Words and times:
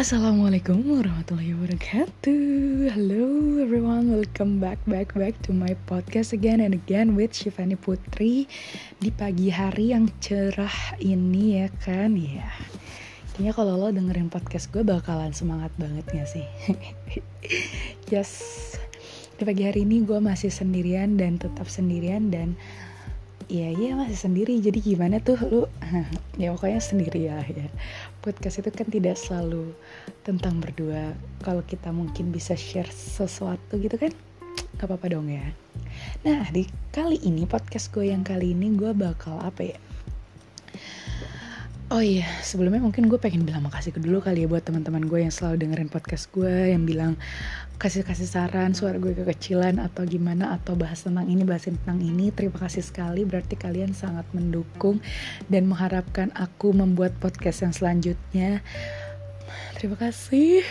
Assalamualaikum 0.00 0.80
warahmatullahi 0.96 1.52
wabarakatuh. 1.60 2.88
Hello 2.96 3.60
everyone, 3.60 4.08
welcome 4.08 4.56
back 4.56 4.80
back 4.88 5.12
back 5.12 5.36
to 5.44 5.52
my 5.52 5.76
podcast 5.84 6.32
again 6.32 6.64
and 6.64 6.72
again 6.72 7.12
with 7.12 7.36
Shivani 7.36 7.76
Putri 7.76 8.48
Di 8.96 9.12
pagi 9.12 9.52
hari 9.52 9.92
yang 9.92 10.08
cerah 10.24 10.96
ini 11.04 11.60
ya 11.60 11.68
kan? 11.84 12.16
Ya. 12.16 12.48
Kayaknya 13.36 13.52
kalau 13.52 13.76
lo 13.76 13.92
dengerin 13.92 14.32
podcast 14.32 14.72
gue 14.72 14.80
bakalan 14.80 15.36
semangat 15.36 15.68
banget 15.76 16.08
gak 16.08 16.28
sih? 16.32 16.48
yes. 18.16 18.32
Di 19.36 19.44
pagi 19.44 19.68
hari 19.68 19.84
ini 19.84 20.00
gue 20.00 20.16
masih 20.16 20.48
sendirian 20.48 21.20
dan 21.20 21.36
tetap 21.36 21.68
sendirian 21.68 22.32
dan 22.32 22.56
Iya 23.50 23.68
iya 23.74 23.90
masih 23.98 24.14
sendiri. 24.14 24.62
Jadi 24.62 24.78
gimana 24.78 25.18
tuh 25.20 25.36
lu? 25.44 25.62
Ya 26.40 26.56
pokoknya 26.56 26.80
sendiri 26.80 27.28
ya 27.28 27.44
ya 27.44 27.68
podcast 28.20 28.60
itu 28.60 28.70
kan 28.70 28.88
tidak 28.88 29.16
selalu 29.16 29.72
tentang 30.22 30.60
berdua. 30.60 31.16
Kalau 31.40 31.64
kita 31.64 31.90
mungkin 31.90 32.30
bisa 32.30 32.54
share 32.54 32.88
sesuatu 32.88 33.80
gitu 33.80 33.96
kan 33.96 34.12
gak 34.76 34.86
apa-apa 34.88 35.12
dong 35.12 35.28
ya. 35.28 35.44
Nah 36.24 36.48
di 36.52 36.68
kali 36.92 37.20
ini 37.24 37.44
podcast 37.44 37.92
gue 37.92 38.12
yang 38.12 38.24
kali 38.24 38.52
ini 38.52 38.72
gue 38.76 38.92
bakal 38.92 39.40
apa 39.40 39.74
ya 39.74 39.78
Oh 41.90 41.98
iya, 41.98 42.22
sebelumnya 42.46 42.78
mungkin 42.78 43.10
gue 43.10 43.18
pengen 43.18 43.42
bilang 43.42 43.66
makasih 43.66 43.90
dulu 43.90 44.22
kali 44.22 44.46
ya 44.46 44.48
buat 44.48 44.62
teman-teman 44.62 45.10
gue 45.10 45.26
yang 45.26 45.34
selalu 45.34 45.66
dengerin 45.66 45.90
podcast 45.90 46.30
gue 46.30 46.70
yang 46.70 46.86
bilang 46.86 47.18
kasih-kasih 47.82 48.30
saran 48.30 48.78
suara 48.78 48.94
gue 49.02 49.10
kekecilan 49.10 49.82
atau 49.82 50.06
gimana 50.06 50.54
atau 50.54 50.78
bahas 50.78 51.02
tentang 51.02 51.26
ini 51.26 51.42
bahas 51.42 51.66
tentang 51.66 51.98
ini. 51.98 52.30
Terima 52.30 52.62
kasih 52.62 52.86
sekali 52.86 53.26
berarti 53.26 53.58
kalian 53.58 53.90
sangat 53.90 54.22
mendukung 54.30 55.02
dan 55.50 55.66
mengharapkan 55.66 56.30
aku 56.38 56.70
membuat 56.70 57.10
podcast 57.18 57.66
yang 57.66 57.74
selanjutnya. 57.74 58.62
Terima 59.74 59.98
kasih. 59.98 60.62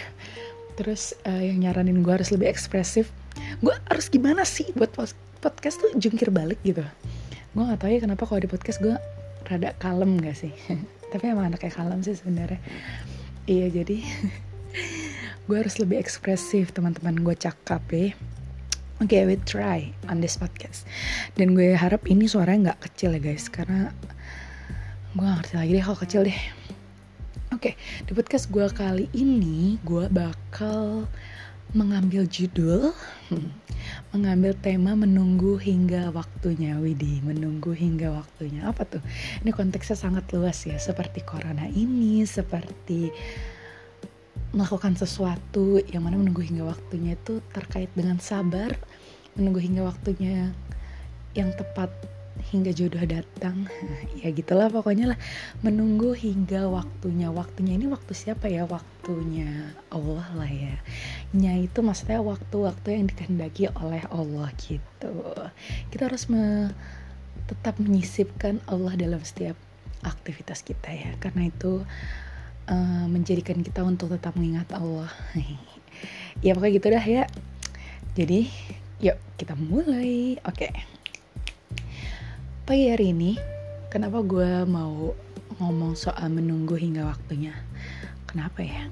Terus 0.80 1.20
uh, 1.28 1.44
yang 1.44 1.60
nyaranin 1.68 2.00
gue 2.00 2.16
harus 2.16 2.32
lebih 2.32 2.48
ekspresif. 2.48 3.12
Gue 3.60 3.76
harus 3.92 4.08
gimana 4.08 4.48
sih 4.48 4.72
buat 4.72 4.96
podcast 5.44 5.84
tuh 5.84 5.92
jungkir 6.00 6.32
balik 6.32 6.64
gitu. 6.64 6.88
Gue 7.52 7.64
gak 7.68 7.84
tahu 7.84 7.92
ya 7.92 8.00
kenapa 8.00 8.24
kalau 8.24 8.40
di 8.40 8.48
podcast 8.48 8.80
gue 8.80 8.96
rada 9.52 9.76
kalem 9.84 10.16
gak 10.24 10.40
sih 10.40 10.56
tapi 11.10 11.34
emang 11.34 11.54
anaknya 11.54 11.74
kalem 11.74 12.00
sih 12.06 12.18
sebenarnya 12.18 12.62
iya 13.50 13.68
jadi 13.70 14.06
gue 15.50 15.58
harus 15.58 15.82
lebih 15.82 15.98
ekspresif 15.98 16.70
teman-teman 16.72 17.18
gue 17.22 17.36
cakap 17.36 17.82
ya 17.90 18.14
Oke, 19.00 19.16
okay, 19.16 19.24
we 19.24 19.40
try 19.48 19.96
on 20.12 20.20
this 20.20 20.36
podcast. 20.36 20.84
Dan 21.40 21.56
gue 21.56 21.72
harap 21.72 22.04
ini 22.12 22.28
suaranya 22.28 22.76
nggak 22.76 22.92
kecil 22.92 23.16
ya 23.16 23.24
guys, 23.24 23.48
karena 23.48 23.96
gue 25.16 25.24
gak 25.24 25.40
ngerti 25.40 25.56
lagi 25.56 25.72
deh 25.72 25.84
kalau 25.88 26.00
kecil 26.04 26.22
deh. 26.28 26.40
Oke, 27.56 27.56
okay, 27.56 27.74
di 28.04 28.12
podcast 28.12 28.52
gue 28.52 28.68
kali 28.68 29.08
ini 29.16 29.80
gue 29.88 30.04
bakal 30.12 31.08
mengambil 31.72 32.28
judul 32.28 32.92
mengambil 34.10 34.58
tema 34.58 34.98
menunggu 34.98 35.62
hingga 35.62 36.10
waktunya. 36.10 36.78
Widi 36.82 37.22
menunggu 37.22 37.74
hingga 37.74 38.10
waktunya. 38.14 38.66
Apa 38.66 38.86
tuh? 38.86 39.02
Ini 39.46 39.54
konteksnya 39.54 39.98
sangat 39.98 40.30
luas 40.34 40.66
ya. 40.66 40.82
Seperti 40.82 41.22
corona 41.22 41.70
ini 41.70 42.26
seperti 42.26 43.14
melakukan 44.50 44.98
sesuatu 44.98 45.78
yang 45.94 46.02
mana 46.02 46.18
menunggu 46.18 46.42
hingga 46.42 46.66
waktunya 46.66 47.14
itu 47.14 47.38
terkait 47.54 47.94
dengan 47.94 48.18
sabar 48.18 48.74
menunggu 49.38 49.62
hingga 49.62 49.86
waktunya 49.86 50.50
yang 51.38 51.54
tepat 51.54 51.94
hingga 52.50 52.72
jodoh 52.72 53.04
datang. 53.04 53.68
Ya 54.20 54.32
gitulah 54.32 54.72
pokoknya 54.72 55.16
lah. 55.16 55.20
Menunggu 55.62 56.16
hingga 56.16 56.72
waktunya. 56.72 57.30
Waktunya 57.30 57.76
ini 57.76 57.86
waktu 57.92 58.12
siapa 58.16 58.48
ya? 58.48 58.64
Waktunya 58.64 59.76
Allah 59.92 60.28
lah 60.34 60.50
ya. 60.50 60.76
Nya 61.36 61.60
itu 61.60 61.84
maksudnya 61.84 62.24
waktu-waktu 62.24 62.88
yang 62.96 63.06
dikehendaki 63.12 63.70
oleh 63.76 64.02
Allah 64.10 64.50
gitu. 64.58 65.14
Kita 65.92 66.08
harus 66.08 66.32
me 66.32 66.72
tetap 67.50 67.82
menyisipkan 67.82 68.62
Allah 68.70 68.94
dalam 68.94 69.22
setiap 69.22 69.58
aktivitas 70.02 70.64
kita 70.64 70.90
ya. 70.90 71.12
Karena 71.20 71.52
itu 71.52 71.84
uh, 72.72 73.06
menjadikan 73.12 73.60
kita 73.60 73.84
untuk 73.84 74.16
tetap 74.16 74.36
mengingat 74.40 74.72
Allah. 74.72 75.12
Ya 76.40 76.56
pokoknya 76.56 76.76
gitu 76.80 76.88
dah 76.88 77.04
ya. 77.04 77.24
Jadi 78.16 78.48
yuk 79.04 79.20
kita 79.36 79.60
mulai. 79.60 80.40
Oke. 80.48 80.72
okay 80.72 80.99
pagi 82.70 82.86
hari 82.86 83.18
ini 83.18 83.34
kenapa 83.90 84.22
gue 84.22 84.62
mau 84.70 85.18
ngomong 85.58 85.98
soal 85.98 86.30
menunggu 86.30 86.78
hingga 86.78 87.02
waktunya? 87.02 87.50
Kenapa 88.30 88.62
ya? 88.62 88.86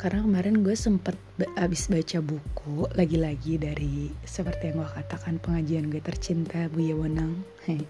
Karena 0.00 0.24
kemarin 0.24 0.64
gue 0.64 0.72
sempet 0.72 1.20
abis 1.60 1.92
baca 1.92 2.24
buku 2.24 2.88
lagi-lagi 2.96 3.60
dari 3.60 4.08
seperti 4.24 4.72
yang 4.72 4.80
gue 4.80 4.90
katakan 4.96 5.36
pengajian 5.44 5.92
gue 5.92 6.00
tercinta 6.00 6.72
Bu 6.72 6.80
Yawonang 6.80 7.36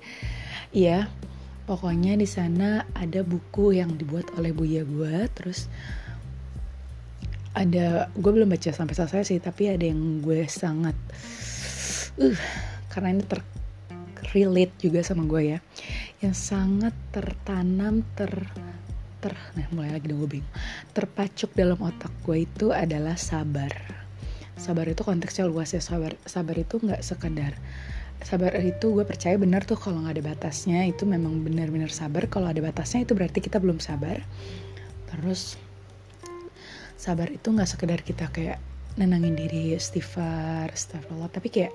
iya 0.75 1.07
pokoknya 1.71 2.19
di 2.19 2.27
sana 2.27 2.83
ada 2.91 3.23
buku 3.23 3.79
yang 3.79 3.95
dibuat 3.95 4.27
oleh 4.35 4.51
Bu 4.51 4.67
Ya 4.67 4.83
gue 4.83 5.31
terus 5.39 5.71
ada 7.55 8.11
gue 8.11 8.31
belum 8.35 8.51
baca 8.51 8.75
sampai 8.75 8.99
selesai 8.99 9.31
sih 9.31 9.39
tapi 9.39 9.71
ada 9.71 9.87
yang 9.87 10.19
gue 10.19 10.51
sangat 10.51 10.99
uh 12.19 12.43
karena 12.91 13.15
ini 13.15 13.23
ter 13.23 13.62
relate 14.33 14.75
juga 14.81 15.01
sama 15.05 15.29
gue 15.29 15.57
ya. 15.57 15.59
Yang 16.25 16.37
sangat 16.53 16.95
tertanam 17.13 18.03
ter 18.17 18.33
ter 19.23 19.39
nah 19.55 19.71
mulai 19.71 19.95
lagi 19.95 20.11
dong 20.11 20.25
gue 20.27 20.41
bingung. 20.41 20.53
Terpacuk 20.97 21.55
dalam 21.55 21.79
otak 21.79 22.11
gue 22.27 22.49
itu 22.49 22.75
adalah 22.75 23.15
sabar. 23.15 23.71
Sabar 24.59 24.91
itu 24.91 25.07
konteksnya 25.07 25.47
luas 25.47 25.71
ya. 25.71 25.81
Sabar 25.85 26.19
sabar 26.27 26.57
itu 26.59 26.83
nggak 26.83 27.05
sekedar 27.05 27.55
sabar 28.23 28.55
itu 28.63 28.95
gue 28.95 29.03
percaya 29.03 29.35
benar 29.35 29.67
tuh 29.67 29.75
kalau 29.75 29.99
nggak 29.99 30.23
ada 30.23 30.25
batasnya 30.35 30.87
itu 30.87 31.03
memang 31.03 31.43
benar-benar 31.43 31.91
sabar. 31.91 32.31
Kalau 32.31 32.49
ada 32.49 32.63
batasnya 32.63 33.03
itu 33.05 33.13
berarti 33.19 33.43
kita 33.43 33.59
belum 33.59 33.83
sabar. 33.83 34.23
Terus 35.11 35.59
sabar 36.95 37.29
itu 37.29 37.51
nggak 37.51 37.69
sekedar 37.69 38.01
kita 38.07 38.31
kayak 38.31 38.63
nenangin 38.95 39.35
diri 39.35 39.75
istighfar 39.75 40.71
astagfirullah. 40.71 41.31
Tapi 41.35 41.49
kayak 41.51 41.75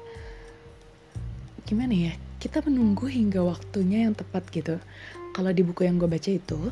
gimana 1.67 1.91
ya 1.91 2.13
kita 2.39 2.63
menunggu 2.63 3.11
hingga 3.11 3.44
waktunya 3.44 4.07
yang 4.07 4.16
tepat 4.16 4.47
gitu. 4.53 4.79
Kalau 5.35 5.51
di 5.51 5.67
buku 5.67 5.83
yang 5.83 6.00
gue 6.00 6.07
baca 6.07 6.31
itu, 6.31 6.72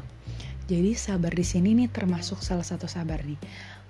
jadi 0.72 0.96
sabar 0.96 1.36
di 1.36 1.44
sini 1.44 1.76
nih 1.76 1.92
termasuk 1.92 2.40
salah 2.40 2.64
satu 2.64 2.88
sabar 2.88 3.20
nih. 3.22 3.38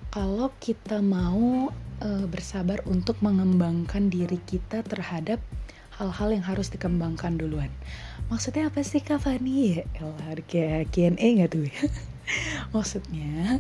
Kalau 0.09 0.49
kita 0.57 1.05
mau 1.05 1.69
e, 1.99 2.09
bersabar 2.25 2.81
untuk 2.89 3.19
mengembangkan 3.21 4.07
diri 4.07 4.39
kita 4.47 4.81
terhadap 4.87 5.43
hal-hal 6.01 6.31
yang 6.33 6.43
harus 6.43 6.71
dikembangkan 6.71 7.37
duluan. 7.39 7.71
Maksudnya 8.27 8.73
apa 8.73 8.81
sih 8.83 9.03
Kak 9.03 9.23
Fani? 9.23 9.85
Elah, 9.99 10.41
kayak 10.47 10.91
Q&A 10.91 11.27
gak 11.43 11.53
tuh? 11.53 11.69
Maksudnya, 12.75 13.59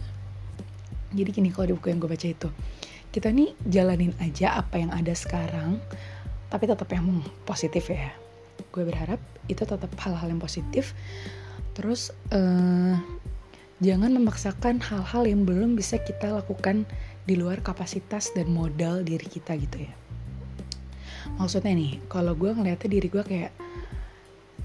jadi 1.13 1.29
gini 1.31 1.53
kalau 1.53 1.71
di 1.71 1.73
buku 1.77 1.93
yang 1.93 1.99
gue 2.01 2.11
baca 2.11 2.27
itu, 2.27 2.49
kita 3.11 3.31
nih 3.31 3.55
jalanin 3.63 4.11
aja 4.19 4.59
apa 4.59 4.79
yang 4.79 4.91
ada 4.91 5.15
sekarang, 5.15 5.79
tapi 6.49 6.69
tetap 6.69 6.89
yang 6.93 7.23
positif 7.43 7.89
ya. 7.89 8.13
Gue 8.71 8.83
berharap 8.87 9.19
itu 9.47 9.63
tetap 9.63 9.91
hal-hal 10.01 10.27
yang 10.29 10.41
positif. 10.41 10.95
Terus 11.75 12.15
uh, 12.31 12.95
jangan 13.83 14.11
memaksakan 14.15 14.79
hal-hal 14.79 15.27
yang 15.27 15.43
belum 15.43 15.75
bisa 15.75 15.99
kita 15.99 16.31
lakukan 16.31 16.87
di 17.25 17.35
luar 17.35 17.59
kapasitas 17.59 18.31
dan 18.31 18.47
modal 18.53 19.01
diri 19.01 19.25
kita 19.25 19.57
gitu 19.57 19.83
ya. 19.83 19.93
Maksudnya 21.35 21.73
nih 21.75 21.99
kalau 22.07 22.37
gue 22.37 22.53
ngeliatnya 22.53 22.89
diri 22.89 23.07
gue 23.09 23.23
kayak 23.25 23.53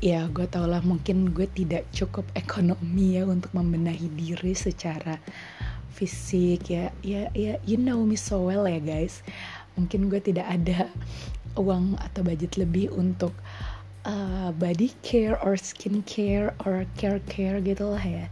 ya 0.01 0.25
gue 0.33 0.47
tau 0.49 0.65
lah 0.65 0.81
mungkin 0.81 1.33
gue 1.35 1.45
tidak 1.51 1.89
cukup 1.93 2.25
ekonomi 2.37 3.21
ya 3.21 3.27
untuk 3.27 3.53
membenahi 3.53 4.07
diri 4.15 4.54
secara 4.54 5.19
fisik 5.91 6.71
ya. 6.71 6.93
Ya 7.03 7.33
ya 7.34 7.59
you 7.66 7.81
know 7.81 8.04
me 8.07 8.15
so 8.15 8.47
well 8.47 8.69
ya 8.69 8.78
guys. 8.78 9.25
Mungkin 9.75 10.13
gue 10.13 10.21
tidak 10.21 10.47
ada 10.47 10.87
uang 11.59 11.99
atau 11.99 12.23
budget 12.23 12.59
lebih 12.59 12.93
untuk 12.95 13.35
uh, 14.05 14.51
body 14.55 14.93
care 15.03 15.37
or 15.43 15.57
skin 15.59 16.03
care 16.07 16.55
or 16.65 16.87
care 16.97 17.21
care 17.27 17.59
gitu 17.61 17.91
lah 17.91 18.03
ya. 18.03 18.27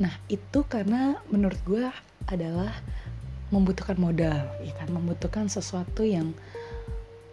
Nah 0.00 0.14
itu 0.28 0.66
karena 0.66 1.18
menurut 1.30 1.58
gue 1.64 1.86
adalah 2.28 2.72
membutuhkan 3.52 3.96
modal 3.98 4.44
ya 4.62 4.72
kan? 4.76 4.90
Membutuhkan 4.90 5.46
sesuatu 5.46 6.02
yang 6.02 6.34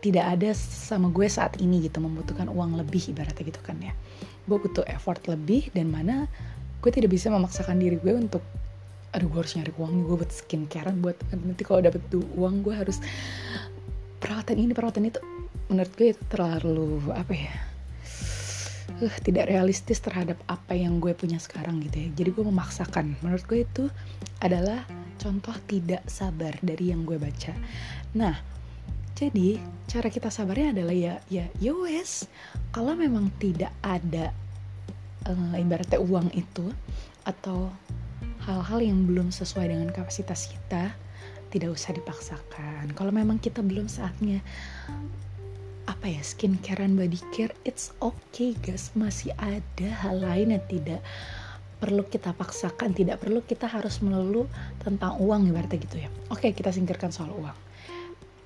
tidak 0.01 0.25
ada 0.33 0.49
sama 0.57 1.13
gue 1.13 1.29
saat 1.29 1.61
ini 1.61 1.85
gitu 1.85 2.01
membutuhkan 2.01 2.49
uang 2.49 2.77
lebih 2.77 3.13
ibaratnya 3.13 3.45
gitu 3.53 3.61
kan 3.61 3.77
ya. 3.77 3.93
Gue 4.49 4.57
butuh 4.57 4.85
effort 4.89 5.21
lebih 5.29 5.69
dan 5.73 5.93
mana 5.93 6.25
gue 6.81 6.89
tidak 6.89 7.13
bisa 7.13 7.29
memaksakan 7.29 7.77
diri 7.77 8.01
gue 8.01 8.13
untuk 8.17 8.41
aduh 9.11 9.27
gue 9.27 9.39
harus 9.43 9.53
nyari 9.59 9.71
uang 9.75 10.07
gue 10.07 10.15
buat 10.23 10.31
skincare 10.31 10.87
buat 10.95 11.19
nanti 11.35 11.67
kalau 11.67 11.83
dapet 11.83 11.99
uang 12.15 12.63
gue 12.63 12.71
harus 12.71 13.03
perawatan 14.21 14.57
ini 14.61 14.71
perawatan 14.71 15.09
itu 15.09 15.19
menurut 15.67 15.91
gue 15.97 16.13
itu 16.13 16.23
terlalu 16.29 17.01
apa 17.11 17.33
ya 17.33 17.53
uh, 19.01 19.15
tidak 19.25 19.49
realistis 19.49 19.97
terhadap 19.97 20.37
apa 20.45 20.77
yang 20.77 21.01
gue 21.01 21.17
punya 21.17 21.41
sekarang 21.41 21.81
gitu 21.81 21.97
ya. 21.97 22.09
Jadi 22.21 22.29
gue 22.37 22.45
memaksakan. 22.45 23.17
Menurut 23.25 23.43
gue 23.49 23.65
itu 23.65 23.83
adalah 24.39 24.85
contoh 25.17 25.53
tidak 25.65 26.05
sabar 26.05 26.53
dari 26.61 26.93
yang 26.93 27.03
gue 27.03 27.17
baca. 27.17 27.53
Nah 28.13 28.37
jadi 29.17 29.61
cara 29.85 30.09
kita 30.09 30.33
sabarnya 30.33 30.73
adalah 30.81 30.95
ya 30.97 31.13
ya 31.29 31.45
ya 31.61 31.77
wes 31.77 32.25
kalau 32.73 32.97
memang 32.97 33.29
tidak 33.37 33.69
ada 33.85 34.33
uh, 35.29 35.53
ibaratnya 35.61 36.01
uang 36.01 36.33
itu 36.33 36.73
atau 37.21 37.69
hal-hal 38.49 38.81
yang 38.81 39.05
belum 39.05 39.29
sesuai 39.29 39.69
dengan 39.69 39.93
kapasitas 39.93 40.49
kita 40.49 40.89
tidak 41.51 41.75
usah 41.75 41.91
dipaksakan. 41.91 42.95
Kalau 42.95 43.11
memang 43.11 43.37
kita 43.37 43.59
belum 43.59 43.91
saatnya 43.91 44.39
apa 45.89 46.07
ya 46.07 46.23
skincare 46.23 46.87
and 46.87 46.95
body 46.95 47.19
care 47.35 47.51
it's 47.67 47.91
okay 47.99 48.55
guys. 48.63 48.95
Masih 48.95 49.35
ada 49.35 49.89
hal 50.01 50.23
lain 50.23 50.55
yang 50.55 50.63
tidak 50.71 51.03
perlu 51.81 52.05
kita 52.05 52.31
paksakan 52.37 52.93
tidak 52.93 53.17
perlu 53.25 53.41
kita 53.41 53.65
harus 53.65 54.05
melulu 54.05 54.45
tentang 54.85 55.17
uang 55.17 55.49
ibaratnya 55.49 55.81
gitu 55.81 55.97
ya. 56.05 56.09
Oke 56.29 56.53
kita 56.53 56.69
singkirkan 56.69 57.09
soal 57.09 57.33
uang. 57.33 57.57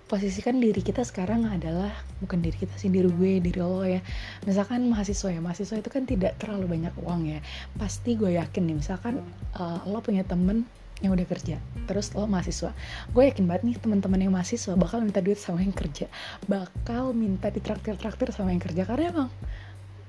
Posisikan 0.06 0.62
diri 0.62 0.80
kita 0.80 1.02
sekarang 1.02 1.50
adalah 1.50 1.90
bukan 2.22 2.38
diri 2.40 2.56
kita 2.56 2.78
sih 2.78 2.88
diri 2.88 3.12
gue 3.12 3.44
diri 3.44 3.60
lo 3.60 3.84
ya. 3.84 4.00
Misalkan 4.48 4.88
mahasiswa 4.88 5.36
ya 5.36 5.42
mahasiswa 5.44 5.75
itu 5.75 5.90
kan 5.92 6.07
tidak 6.07 6.40
terlalu 6.40 6.80
banyak 6.80 6.96
uang 7.04 7.28
ya. 7.28 7.44
Pasti 7.75 8.16
gue 8.16 8.40
yakin 8.40 8.72
nih 8.72 8.75
misalkan 8.80 9.19
uh, 9.60 9.84
lo 9.84 10.00
punya 10.00 10.24
temen 10.24 10.63
yang 11.03 11.12
udah 11.12 11.27
kerja. 11.27 11.59
Terus 11.89 12.15
lo 12.15 12.24
mahasiswa. 12.30 12.71
Gue 13.12 13.27
yakin 13.27 13.45
banget 13.50 13.63
nih 13.68 13.75
teman-teman 13.80 14.19
yang 14.21 14.33
mahasiswa 14.36 14.74
bakal 14.80 15.03
minta 15.03 15.19
duit 15.19 15.36
sama 15.36 15.59
yang 15.59 15.75
kerja. 15.75 16.07
Bakal 16.47 17.12
minta 17.12 17.51
ditraktir-traktir 17.51 18.31
sama 18.31 18.56
yang 18.56 18.63
kerja. 18.63 18.88
Karena 18.88 19.12
emang 19.12 19.30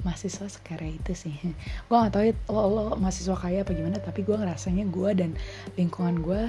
mahasiswa 0.06 0.46
sekaya 0.46 0.86
itu 0.86 1.12
sih. 1.18 1.34
Gue 1.90 1.96
gak 1.98 2.12
tau 2.14 2.22
ya 2.22 2.34
lo, 2.46 2.62
lo 2.70 2.84
mahasiswa 2.94 3.34
kaya 3.34 3.66
apa 3.66 3.74
gimana 3.74 3.98
tapi 3.98 4.22
gue 4.22 4.38
ngerasanya 4.38 4.86
gue 4.86 5.10
dan 5.18 5.30
lingkungan 5.74 6.22
gue 6.22 6.42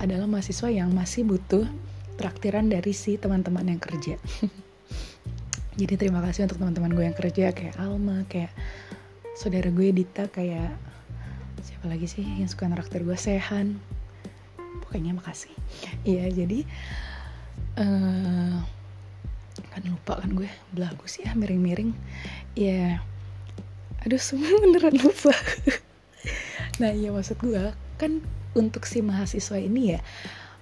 adalah 0.00 0.24
mahasiswa 0.24 0.72
yang 0.72 0.90
masih 0.90 1.28
butuh 1.28 1.68
traktiran 2.16 2.72
dari 2.72 2.96
si 2.96 3.20
teman-teman 3.20 3.68
yang 3.68 3.80
kerja. 3.82 4.16
Jadi 5.78 5.94
terima 5.98 6.22
kasih 6.22 6.46
untuk 6.46 6.62
teman-teman 6.62 6.94
gue 6.94 7.04
yang 7.04 7.18
kerja 7.18 7.50
kayak 7.50 7.76
Alma 7.82 8.22
kayak 8.30 8.54
saudara 9.34 9.68
gue 9.68 9.90
Dita 9.90 10.30
kayak 10.30 10.93
siapa 11.64 11.88
lagi 11.88 12.04
sih 12.04 12.20
yang 12.20 12.44
suka 12.44 12.68
nraktir 12.68 13.08
gue 13.08 13.16
Sehan. 13.16 13.80
Pokoknya 14.84 15.16
makasih. 15.16 15.52
Iya 16.04 16.28
jadi 16.28 16.68
uh, 17.80 18.60
kan 19.72 19.82
lupa 19.88 20.20
kan 20.20 20.30
gue 20.36 20.46
belagu 20.76 21.08
sih 21.08 21.24
ya 21.24 21.32
miring-miring. 21.32 21.96
Ya 22.52 23.00
aduh 24.04 24.20
semua 24.20 24.52
beneran 24.62 25.00
lupa. 25.00 25.32
Nah 26.84 26.92
iya 26.92 27.08
maksud 27.08 27.40
gue 27.40 27.72
kan 27.96 28.20
untuk 28.52 28.84
si 28.84 29.00
mahasiswa 29.00 29.56
ini 29.56 29.96
ya 29.96 30.00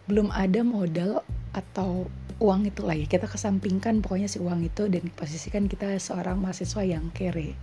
belum 0.07 0.31
ada 0.31 0.63
modal 0.63 1.27
atau 1.51 2.07
uang 2.39 2.71
itu 2.71 2.87
lah 2.87 2.95
ya. 2.95 3.11
Kita 3.11 3.27
kesampingkan 3.27 4.07
pokoknya 4.07 4.31
si 4.31 4.39
uang 4.39 4.63
itu 4.63 4.87
dan 4.87 5.11
posisikan 5.19 5.67
kita 5.67 5.99
seorang 5.99 6.39
mahasiswa 6.39 6.87
yang 6.87 7.11
kere 7.11 7.59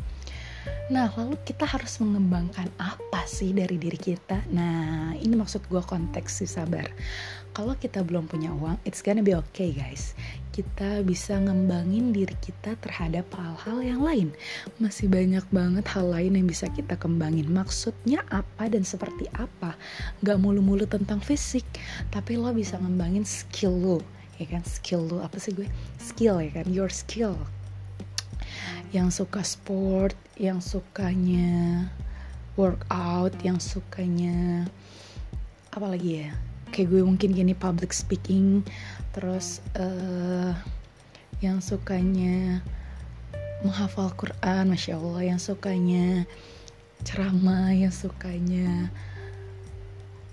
Nah, 0.89 1.05
lalu 1.13 1.37
kita 1.45 1.69
harus 1.69 2.01
mengembangkan 2.01 2.65
apa 2.81 3.21
sih 3.29 3.53
dari 3.53 3.77
diri 3.77 3.93
kita? 3.93 4.41
Nah, 4.49 5.13
ini 5.13 5.37
maksud 5.37 5.69
gue 5.69 5.85
konteks 5.85 6.41
si 6.41 6.49
sabar. 6.49 6.89
Kalau 7.53 7.77
kita 7.77 8.01
belum 8.01 8.25
punya 8.25 8.49
uang, 8.57 8.81
it's 8.89 9.05
gonna 9.05 9.21
be 9.21 9.37
okay 9.37 9.69
guys. 9.69 10.17
Kita 10.49 11.05
bisa 11.05 11.37
ngembangin 11.37 12.09
diri 12.09 12.33
kita 12.41 12.73
terhadap 12.81 13.29
hal-hal 13.37 13.85
yang 13.85 14.01
lain. 14.01 14.29
Masih 14.81 15.05
banyak 15.05 15.45
banget 15.53 15.85
hal 15.93 16.09
lain 16.09 16.33
yang 16.41 16.49
bisa 16.49 16.65
kita 16.73 16.97
kembangin. 16.97 17.45
Maksudnya 17.53 18.25
apa 18.33 18.65
dan 18.65 18.81
seperti 18.81 19.29
apa? 19.37 19.77
Gak 20.25 20.41
mulu-mulu 20.41 20.89
tentang 20.89 21.21
fisik, 21.21 21.69
tapi 22.09 22.33
lo 22.33 22.49
bisa 22.49 22.81
ngembangin 22.81 23.29
skill 23.29 23.77
lo. 23.77 23.99
Ya 24.41 24.49
kan, 24.49 24.65
skill 24.65 25.05
lo 25.05 25.21
apa 25.21 25.37
sih 25.37 25.53
gue? 25.53 25.69
Skill 26.01 26.41
ya 26.41 26.49
kan, 26.49 26.65
your 26.73 26.89
skill 26.89 27.37
yang 28.89 29.13
suka 29.13 29.45
sport, 29.45 30.17
yang 30.35 30.59
sukanya 30.59 31.87
workout, 32.57 33.35
yang 33.45 33.61
sukanya 33.61 34.65
apa 35.69 35.85
lagi 35.85 36.25
ya? 36.25 36.31
Kayak 36.69 36.87
gue 36.93 37.01
mungkin 37.05 37.29
gini 37.33 37.53
public 37.57 37.93
speaking, 37.93 38.61
terus 39.13 39.61
uh, 39.77 40.53
yang 41.41 41.63
sukanya 41.63 42.61
menghafal 43.65 44.11
Quran, 44.15 44.71
masya 44.71 44.97
Allah, 44.97 45.35
yang 45.35 45.41
sukanya 45.41 46.23
ceramah, 47.03 47.71
yang 47.71 47.93
sukanya 47.93 48.89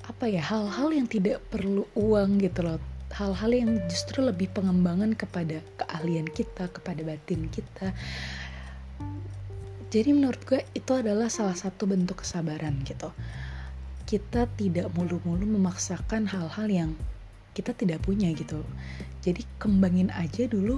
apa 0.07 0.31
ya 0.31 0.39
hal-hal 0.39 0.95
yang 0.95 1.11
tidak 1.11 1.43
perlu 1.51 1.83
uang 1.99 2.39
gitu 2.39 2.63
loh 2.63 2.79
hal-hal 3.17 3.49
yang 3.49 3.71
justru 3.89 4.21
lebih 4.21 4.53
pengembangan 4.53 5.17
kepada 5.17 5.65
keahlian 5.81 6.29
kita 6.29 6.69
kepada 6.69 7.01
batin 7.01 7.49
kita. 7.49 7.97
Jadi 9.89 10.13
menurut 10.13 10.37
gue 10.45 10.61
itu 10.77 10.93
adalah 10.93 11.33
salah 11.33 11.57
satu 11.57 11.89
bentuk 11.89 12.21
kesabaran 12.21 12.77
gitu. 12.85 13.09
Kita 14.05 14.45
tidak 14.61 14.93
mulu-mulu 14.93 15.49
memaksakan 15.49 16.29
hal-hal 16.29 16.69
yang 16.69 16.91
kita 17.57 17.73
tidak 17.73 18.05
punya 18.05 18.29
gitu. 18.37 18.61
Jadi 19.25 19.49
kembangin 19.57 20.13
aja 20.13 20.45
dulu 20.45 20.77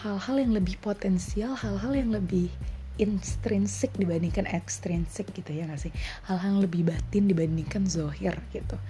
hal-hal 0.00 0.40
yang 0.40 0.56
lebih 0.56 0.80
potensial 0.80 1.52
hal-hal 1.60 1.92
yang 1.92 2.10
lebih 2.10 2.48
intrinsik 2.96 3.92
dibandingkan 4.00 4.48
ekstrinsik 4.48 5.28
gitu 5.36 5.52
ya 5.52 5.68
gak 5.68 5.84
sih? 5.84 5.92
Hal-hal 6.24 6.56
yang 6.56 6.62
lebih 6.64 6.88
batin 6.88 7.28
dibandingkan 7.28 7.84
zohir 7.84 8.32
gitu 8.48 8.80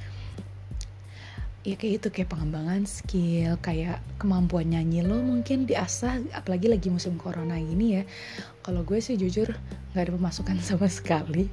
ya 1.64 1.81
kayak 1.81 1.94
itu 2.05 2.08
kayak 2.12 2.28
pengembangan 2.28 2.84
skill 2.84 3.56
kayak 3.64 4.05
kemampuan 4.20 4.69
nyanyi 4.69 5.00
lo 5.00 5.16
mungkin 5.25 5.64
diasah 5.64 6.20
apalagi 6.37 6.69
lagi 6.69 6.93
musim 6.93 7.16
corona 7.16 7.56
gini 7.56 8.00
ya. 8.00 8.02
Kalau 8.61 8.84
gue 8.84 9.00
sih 9.00 9.16
jujur 9.16 9.49
nggak 9.96 10.05
ada 10.05 10.12
pemasukan 10.12 10.56
sama 10.69 10.93
sekali. 10.93 11.49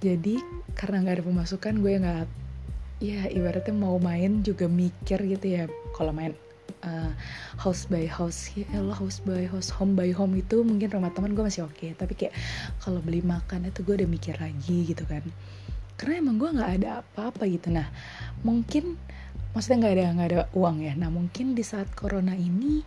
Jadi 0.00 0.40
karena 0.72 1.04
nggak 1.04 1.14
ada 1.20 1.24
pemasukan 1.28 1.74
gue 1.76 1.92
nggak 2.00 2.26
ya 3.04 3.28
ibaratnya 3.28 3.76
mau 3.76 4.00
main 4.00 4.40
juga 4.40 4.64
mikir 4.64 5.20
gitu 5.28 5.46
ya. 5.60 5.64
Kalau 5.92 6.16
main 6.16 6.32
uh, 6.88 7.12
house 7.60 7.84
by 7.84 8.08
house 8.08 8.48
ya 8.56 8.80
lo 8.80 8.96
house 8.96 9.20
by 9.20 9.44
house 9.44 9.68
home 9.68 9.92
by 9.92 10.08
home 10.08 10.40
itu 10.40 10.64
mungkin 10.64 10.88
rumah 10.88 11.12
teman 11.12 11.36
gue 11.36 11.44
masih 11.44 11.68
oke. 11.68 11.76
Okay. 11.76 11.92
tapi 11.92 12.16
kayak 12.16 12.32
kalau 12.80 13.04
beli 13.04 13.20
makan 13.20 13.68
itu 13.68 13.84
gue 13.84 13.92
udah 13.92 14.08
mikir 14.08 14.40
lagi 14.40 14.88
gitu 14.88 15.04
kan. 15.04 15.20
Karena 16.00 16.24
emang 16.24 16.40
gue 16.40 16.48
nggak 16.48 16.72
ada 16.80 17.04
apa-apa 17.04 17.44
gitu. 17.44 17.68
Nah 17.68 17.92
mungkin 18.40 18.96
maksudnya 19.52 19.86
nggak 19.86 19.94
ada 19.94 20.04
nggak 20.14 20.28
ada 20.32 20.40
uang 20.52 20.76
ya. 20.84 20.92
Nah 20.98 21.10
mungkin 21.12 21.56
di 21.56 21.64
saat 21.64 21.88
corona 21.94 22.34
ini 22.36 22.84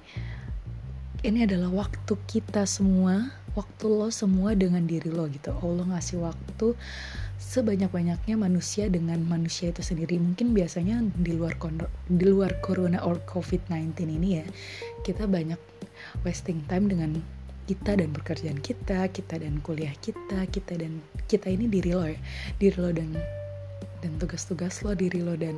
ini 1.21 1.39
adalah 1.45 1.85
waktu 1.85 2.13
kita 2.25 2.65
semua 2.65 3.29
waktu 3.53 3.85
lo 3.85 4.07
semua 4.09 4.55
dengan 4.55 4.87
diri 4.87 5.11
lo 5.11 5.27
gitu. 5.27 5.51
Allah 5.51 5.85
ngasih 5.97 6.23
waktu 6.23 6.73
sebanyak-banyaknya 7.41 8.39
manusia 8.39 8.87
dengan 8.87 9.19
manusia 9.27 9.69
itu 9.75 9.83
sendiri. 9.83 10.17
Mungkin 10.17 10.55
biasanya 10.55 11.03
di 11.19 11.35
luar 11.35 11.59
di 12.07 12.25
luar 12.25 12.57
corona 12.63 13.03
or 13.03 13.19
covid-19 13.27 13.91
ini 14.07 14.29
ya 14.41 14.45
kita 15.03 15.27
banyak 15.27 15.59
wasting 16.23 16.63
time 16.65 16.87
dengan 16.87 17.19
kita 17.69 17.95
dan 17.95 18.09
pekerjaan 18.11 18.59
kita, 18.59 19.07
kita 19.13 19.37
dan 19.37 19.61
kuliah 19.61 19.93
kita, 20.01 20.43
kita 20.49 20.73
dan 20.75 20.99
kita 21.29 21.47
ini 21.47 21.69
diri 21.69 21.91
lo 21.93 22.03
ya, 22.07 22.19
diri 22.57 22.77
lo 22.81 22.89
dan 22.91 23.13
dan 24.01 24.11
tugas-tugas 24.17 24.81
lo, 24.81 24.97
diri 24.97 25.21
lo 25.21 25.37
dan 25.37 25.55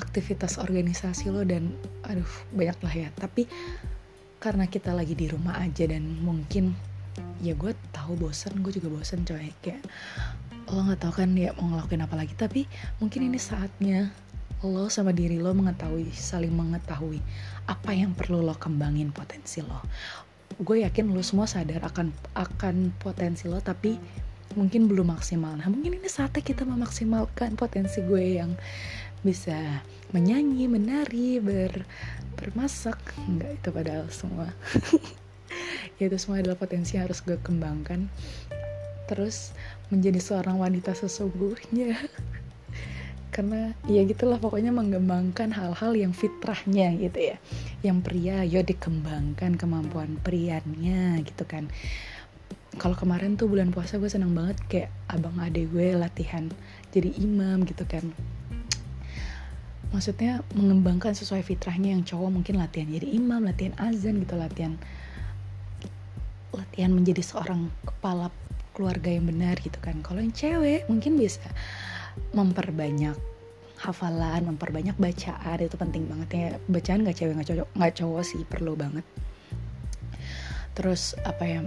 aktivitas 0.00 0.56
organisasi 0.56 1.28
lo 1.28 1.44
dan 1.44 1.76
aduh 2.08 2.26
banyak 2.56 2.78
lah 2.80 2.94
ya. 3.06 3.08
Tapi 3.12 3.44
karena 4.40 4.64
kita 4.64 4.96
lagi 4.96 5.12
di 5.12 5.28
rumah 5.28 5.60
aja 5.60 5.84
dan 5.84 6.00
mungkin 6.24 6.72
ya 7.44 7.52
gue 7.52 7.76
tahu 7.92 8.16
bosan 8.16 8.64
gue 8.64 8.72
juga 8.72 8.88
bosan 8.88 9.28
coy. 9.28 9.52
Kayak 9.60 9.84
lo 10.72 10.80
nggak 10.88 11.00
tahu 11.04 11.12
kan 11.20 11.30
ya 11.36 11.52
mau 11.60 11.76
ngelakuin 11.76 12.02
apa 12.08 12.16
lagi. 12.16 12.32
Tapi 12.32 12.64
mungkin 12.98 13.28
ini 13.28 13.36
saatnya 13.36 14.08
lo 14.60 14.92
sama 14.92 15.12
diri 15.12 15.40
lo 15.40 15.56
mengetahui 15.56 16.12
saling 16.12 16.52
mengetahui 16.52 17.20
apa 17.64 17.96
yang 17.96 18.12
perlu 18.12 18.44
lo 18.44 18.56
kembangin 18.56 19.12
potensi 19.12 19.60
lo. 19.60 19.84
Gue 20.60 20.84
yakin 20.84 21.12
lo 21.12 21.24
semua 21.24 21.48
sadar 21.48 21.80
akan 21.84 22.12
akan 22.36 22.92
potensi 23.00 23.48
lo 23.48 23.60
tapi 23.60 23.96
mungkin 24.58 24.90
belum 24.90 25.14
maksimal. 25.14 25.54
Nah 25.56 25.70
mungkin 25.70 25.96
ini 25.96 26.08
saatnya 26.10 26.42
kita 26.42 26.66
memaksimalkan 26.66 27.54
potensi 27.54 28.02
gue 28.02 28.42
yang 28.42 28.52
bisa 29.20 29.84
menyanyi, 30.10 30.66
menari, 30.66 31.38
ber 31.38 31.84
bermasak, 32.40 32.96
enggak 33.28 33.60
itu 33.60 33.68
padahal 33.68 34.06
semua. 34.08 34.48
ya 36.00 36.08
itu 36.08 36.16
semua 36.16 36.40
adalah 36.40 36.56
potensi 36.56 36.96
yang 36.96 37.10
harus 37.10 37.20
gue 37.20 37.36
kembangkan. 37.36 38.08
Terus 39.04 39.52
menjadi 39.92 40.16
seorang 40.22 40.56
wanita 40.56 40.96
sesungguhnya. 40.96 41.98
Karena 43.34 43.76
ya 43.86 44.02
gitulah 44.08 44.40
pokoknya 44.40 44.72
mengembangkan 44.72 45.52
hal-hal 45.54 45.92
yang 45.94 46.10
fitrahnya 46.16 46.96
gitu 46.98 47.34
ya. 47.34 47.36
yang 47.80 48.04
pria 48.04 48.44
yo 48.44 48.60
dikembangkan 48.60 49.56
kemampuan 49.56 50.20
prianya 50.20 51.16
gitu 51.24 51.48
kan 51.48 51.72
kalau 52.78 52.94
kemarin 52.94 53.34
tuh 53.34 53.50
bulan 53.50 53.74
puasa 53.74 53.98
gue 53.98 54.06
seneng 54.06 54.36
banget 54.36 54.58
kayak 54.70 54.90
abang 55.10 55.34
adek 55.42 55.72
gue 55.74 55.96
latihan 55.96 56.46
jadi 56.94 57.10
imam 57.18 57.66
gitu 57.66 57.82
kan 57.88 58.04
maksudnya 59.90 60.42
mengembangkan 60.54 61.12
sesuai 61.14 61.42
fitrahnya 61.42 61.94
yang 61.98 62.06
cowok 62.06 62.30
mungkin 62.30 62.62
latihan 62.62 62.86
jadi 62.90 63.06
imam 63.10 63.42
latihan 63.42 63.74
azan 63.78 64.22
gitu 64.22 64.38
latihan 64.38 64.78
latihan 66.54 66.90
menjadi 66.94 67.22
seorang 67.22 67.70
kepala 67.82 68.30
keluarga 68.74 69.10
yang 69.12 69.26
benar 69.28 69.58
gitu 69.60 69.76
kan. 69.82 70.00
Kalau 70.00 70.22
yang 70.22 70.34
cewek 70.34 70.86
mungkin 70.88 71.18
bisa 71.18 71.44
memperbanyak 72.34 73.18
hafalan 73.80 74.44
memperbanyak 74.44 74.96
bacaan 75.00 75.58
itu 75.60 75.76
penting 75.76 76.04
banget 76.08 76.28
ya. 76.32 76.48
Bacaan 76.68 77.04
gak 77.04 77.16
cewek 77.18 77.34
gak 77.42 77.48
cowok 77.52 77.68
nggak 77.76 77.94
cowok 77.96 78.22
sih 78.24 78.40
perlu 78.46 78.72
banget. 78.78 79.04
Terus 80.72 81.18
apa 81.26 81.44
ya 81.44 81.60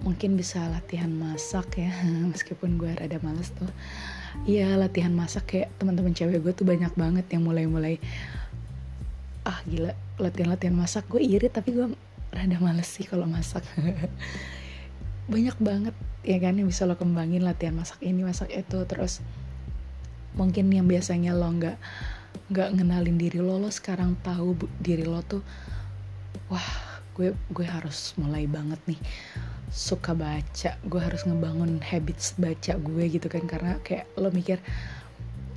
mungkin 0.00 0.36
bisa 0.36 0.60
latihan 0.68 1.08
masak 1.12 1.80
ya 1.80 1.92
meskipun 2.32 2.76
gue 2.76 2.92
rada 2.92 3.16
males 3.24 3.52
tuh 3.56 3.70
iya 4.42 4.74
latihan 4.74 5.14
masak 5.14 5.54
kayak 5.54 5.68
teman-teman 5.78 6.12
cewek 6.12 6.42
gue 6.42 6.52
tuh 6.52 6.66
banyak 6.66 6.92
banget 6.98 7.26
yang 7.30 7.46
mulai-mulai 7.46 8.02
ah 9.44 9.60
gila 9.68 9.92
latihan-latihan 10.18 10.74
masak. 10.74 11.04
Gue 11.06 11.22
iri 11.22 11.46
tapi 11.52 11.76
gue 11.76 11.92
rada 12.32 12.56
males 12.58 12.88
sih 12.88 13.06
kalau 13.06 13.28
masak. 13.28 13.62
Banyak 15.32 15.56
banget 15.60 15.96
ya 16.24 16.36
kan 16.40 16.56
yang 16.56 16.68
bisa 16.68 16.84
lo 16.84 16.96
kembangin 16.96 17.44
latihan 17.44 17.76
masak 17.76 18.00
ini 18.04 18.24
masak 18.24 18.52
itu. 18.52 18.78
Terus 18.88 19.20
mungkin 20.34 20.72
yang 20.72 20.88
biasanya 20.88 21.36
lo 21.36 21.48
nggak 21.48 21.78
nggak 22.50 22.68
ngenalin 22.76 23.16
diri 23.16 23.38
lo 23.40 23.56
lo 23.56 23.70
sekarang 23.70 24.18
tahu 24.20 24.58
diri 24.82 25.06
lo 25.06 25.22
tuh 25.22 25.40
wah 26.50 27.00
gue 27.14 27.30
gue 27.54 27.66
harus 27.66 28.12
mulai 28.18 28.44
banget 28.50 28.76
nih 28.90 29.00
suka 29.74 30.14
baca 30.14 30.78
gue 30.86 31.00
harus 31.02 31.26
ngebangun 31.26 31.82
habits 31.82 32.38
baca 32.38 32.78
gue 32.78 33.04
gitu 33.10 33.26
kan 33.26 33.42
karena 33.42 33.82
kayak 33.82 34.06
lo 34.14 34.30
mikir 34.30 34.62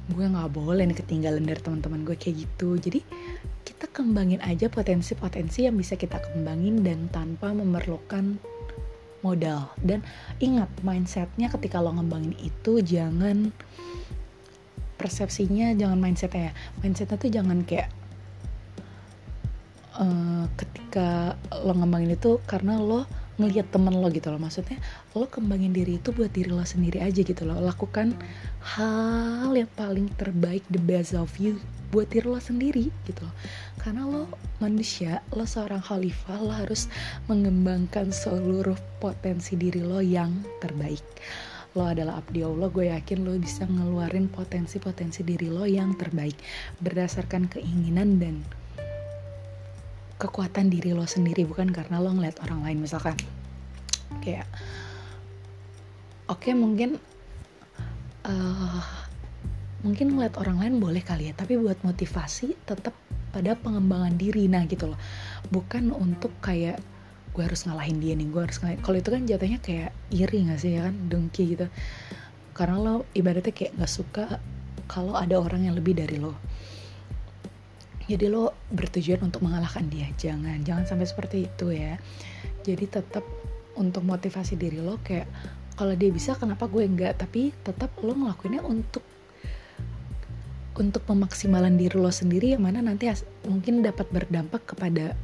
gue 0.09 0.25
nggak 0.25 0.57
boleh 0.57 0.89
nih 0.89 0.97
ketinggalan 0.97 1.43
dari 1.43 1.59
teman-teman 1.59 2.07
gue 2.07 2.15
kayak 2.15 2.47
gitu. 2.47 2.79
Jadi 2.79 3.03
kita 3.67 3.91
kembangin 3.91 4.39
aja 4.39 4.71
potensi-potensi 4.71 5.67
yang 5.67 5.75
bisa 5.75 5.99
kita 5.99 6.23
kembangin 6.23 6.79
dan 6.79 7.11
tanpa 7.11 7.51
memerlukan 7.51 8.39
modal. 9.19 9.67
Dan 9.83 10.07
ingat 10.39 10.71
mindsetnya 10.79 11.51
ketika 11.51 11.83
lo 11.83 11.91
ngembangin 11.91 12.39
itu 12.39 12.79
jangan 12.79 13.51
persepsinya 14.95 15.75
jangan 15.75 15.99
mindsetnya 15.99 16.49
ya. 16.49 16.53
Mindsetnya 16.79 17.17
tuh 17.19 17.29
jangan 17.29 17.67
kayak 17.67 17.91
uh, 19.99 20.47
ketika 20.55 21.35
lo 21.67 21.75
ngembangin 21.75 22.15
itu 22.15 22.39
karena 22.47 22.79
lo 22.79 23.03
ngelihat 23.37 23.69
temen 23.69 23.93
lo 23.93 24.09
gitu 24.09 24.33
loh. 24.33 24.41
Maksudnya 24.41 24.77
lo 25.13 25.29
kembangin 25.29 25.73
diri 25.73 26.01
itu 26.01 26.09
buat 26.13 26.33
diri 26.33 26.49
lo 26.49 26.65
sendiri 26.65 27.01
aja 27.01 27.21
gitu 27.21 27.45
loh. 27.45 27.57
Lakukan 27.61 28.17
hal 28.75 29.53
yang 29.53 29.69
paling 29.77 30.09
terbaik 30.17 30.65
the 30.73 30.81
best 30.81 31.13
of 31.13 31.31
you 31.37 31.61
buat 31.93 32.11
diri 32.11 32.27
lo 32.27 32.41
sendiri 32.41 32.91
gitu 33.07 33.21
loh. 33.23 33.35
Karena 33.79 34.03
lo 34.03 34.27
manusia 34.59 35.23
lo 35.31 35.47
seorang 35.47 35.79
khalifah 35.79 36.37
lo 36.43 36.51
harus 36.51 36.91
mengembangkan 37.31 38.11
seluruh 38.11 38.75
potensi 38.99 39.55
diri 39.55 39.79
lo 39.79 40.03
yang 40.03 40.43
terbaik. 40.59 41.05
Lo 41.77 41.85
adalah 41.85 42.17
abdi 42.17 42.41
Allah 42.41 42.73
gue 42.73 42.89
yakin 42.89 43.21
lo 43.21 43.37
bisa 43.37 43.69
ngeluarin 43.69 44.33
potensi-potensi 44.33 45.21
diri 45.21 45.45
lo 45.45 45.63
yang 45.69 45.93
terbaik. 45.93 46.33
Berdasarkan 46.81 47.45
keinginan 47.53 48.17
dan 48.17 48.41
kekuatan 50.17 50.73
diri 50.73 50.97
lo 50.97 51.05
sendiri 51.05 51.45
bukan 51.45 51.69
karena 51.69 52.01
lo 52.01 52.09
ngeliat 52.09 52.41
orang 52.41 52.65
lain. 52.65 52.77
Misalkan 52.81 53.13
kayak 54.25 54.49
oke 56.25 56.41
okay, 56.41 56.53
mungkin 56.57 56.97
uh, 58.25 58.83
mungkin 59.85 60.17
ngeliat 60.17 60.35
orang 60.41 60.57
lain 60.57 60.73
boleh 60.81 61.05
kali 61.05 61.29
ya 61.29 61.33
tapi 61.37 61.55
buat 61.55 61.77
motivasi 61.85 62.57
tetap 62.65 62.97
pada 63.29 63.53
pengembangan 63.53 64.17
diri. 64.17 64.49
Nah 64.49 64.65
gitu 64.65 64.89
loh. 64.89 64.99
Bukan 65.53 65.93
untuk 65.93 66.33
kayak 66.41 66.81
gue 67.37 67.45
harus 67.45 67.69
ngalahin 67.69 68.01
dia 68.01 68.17
nih 68.17 68.25
gue 68.33 68.41
harus 68.41 68.57
ngalahin 68.57 68.81
kalau 68.81 68.97
itu 68.97 69.09
kan 69.13 69.21
jatuhnya 69.29 69.59
kayak 69.61 69.93
iri 70.09 70.49
gak 70.49 70.59
sih 70.59 70.81
ya 70.81 70.89
kan? 70.89 70.95
Dengki 71.05 71.53
gitu. 71.53 71.69
Karena 72.57 72.81
lo 72.81 73.05
ibaratnya 73.13 73.53
kayak 73.53 73.77
gak 73.77 73.91
suka 73.91 74.25
kalau 74.89 75.13
ada 75.13 75.37
orang 75.37 75.69
yang 75.69 75.77
lebih 75.77 75.93
dari 75.93 76.17
lo 76.17 76.33
jadi 78.07 78.31
lo 78.31 78.55
bertujuan 78.71 79.19
untuk 79.27 79.43
mengalahkan 79.43 79.83
dia. 79.91 80.07
Jangan 80.15 80.63
jangan 80.63 80.87
sampai 80.87 81.07
seperti 81.07 81.37
itu 81.45 81.75
ya. 81.75 81.99
Jadi 82.63 82.87
tetap 82.87 83.23
untuk 83.75 84.07
motivasi 84.07 84.55
diri 84.55 84.79
lo 84.79 84.97
kayak 85.03 85.27
kalau 85.77 85.93
dia 85.93 86.09
bisa 86.09 86.33
kenapa 86.39 86.65
gue 86.71 86.87
enggak? 86.87 87.19
Tapi 87.19 87.51
tetap 87.61 87.91
lo 88.01 88.15
ngelakuinnya 88.15 88.63
untuk 88.63 89.03
untuk 90.77 91.03
pemaksimalan 91.03 91.75
diri 91.75 91.99
lo 91.99 92.09
sendiri 92.09 92.55
yang 92.55 92.63
mana 92.63 92.79
nanti 92.79 93.11
mungkin 93.43 93.83
dapat 93.83 94.07
berdampak 94.07 94.63
kepada 94.71 95.17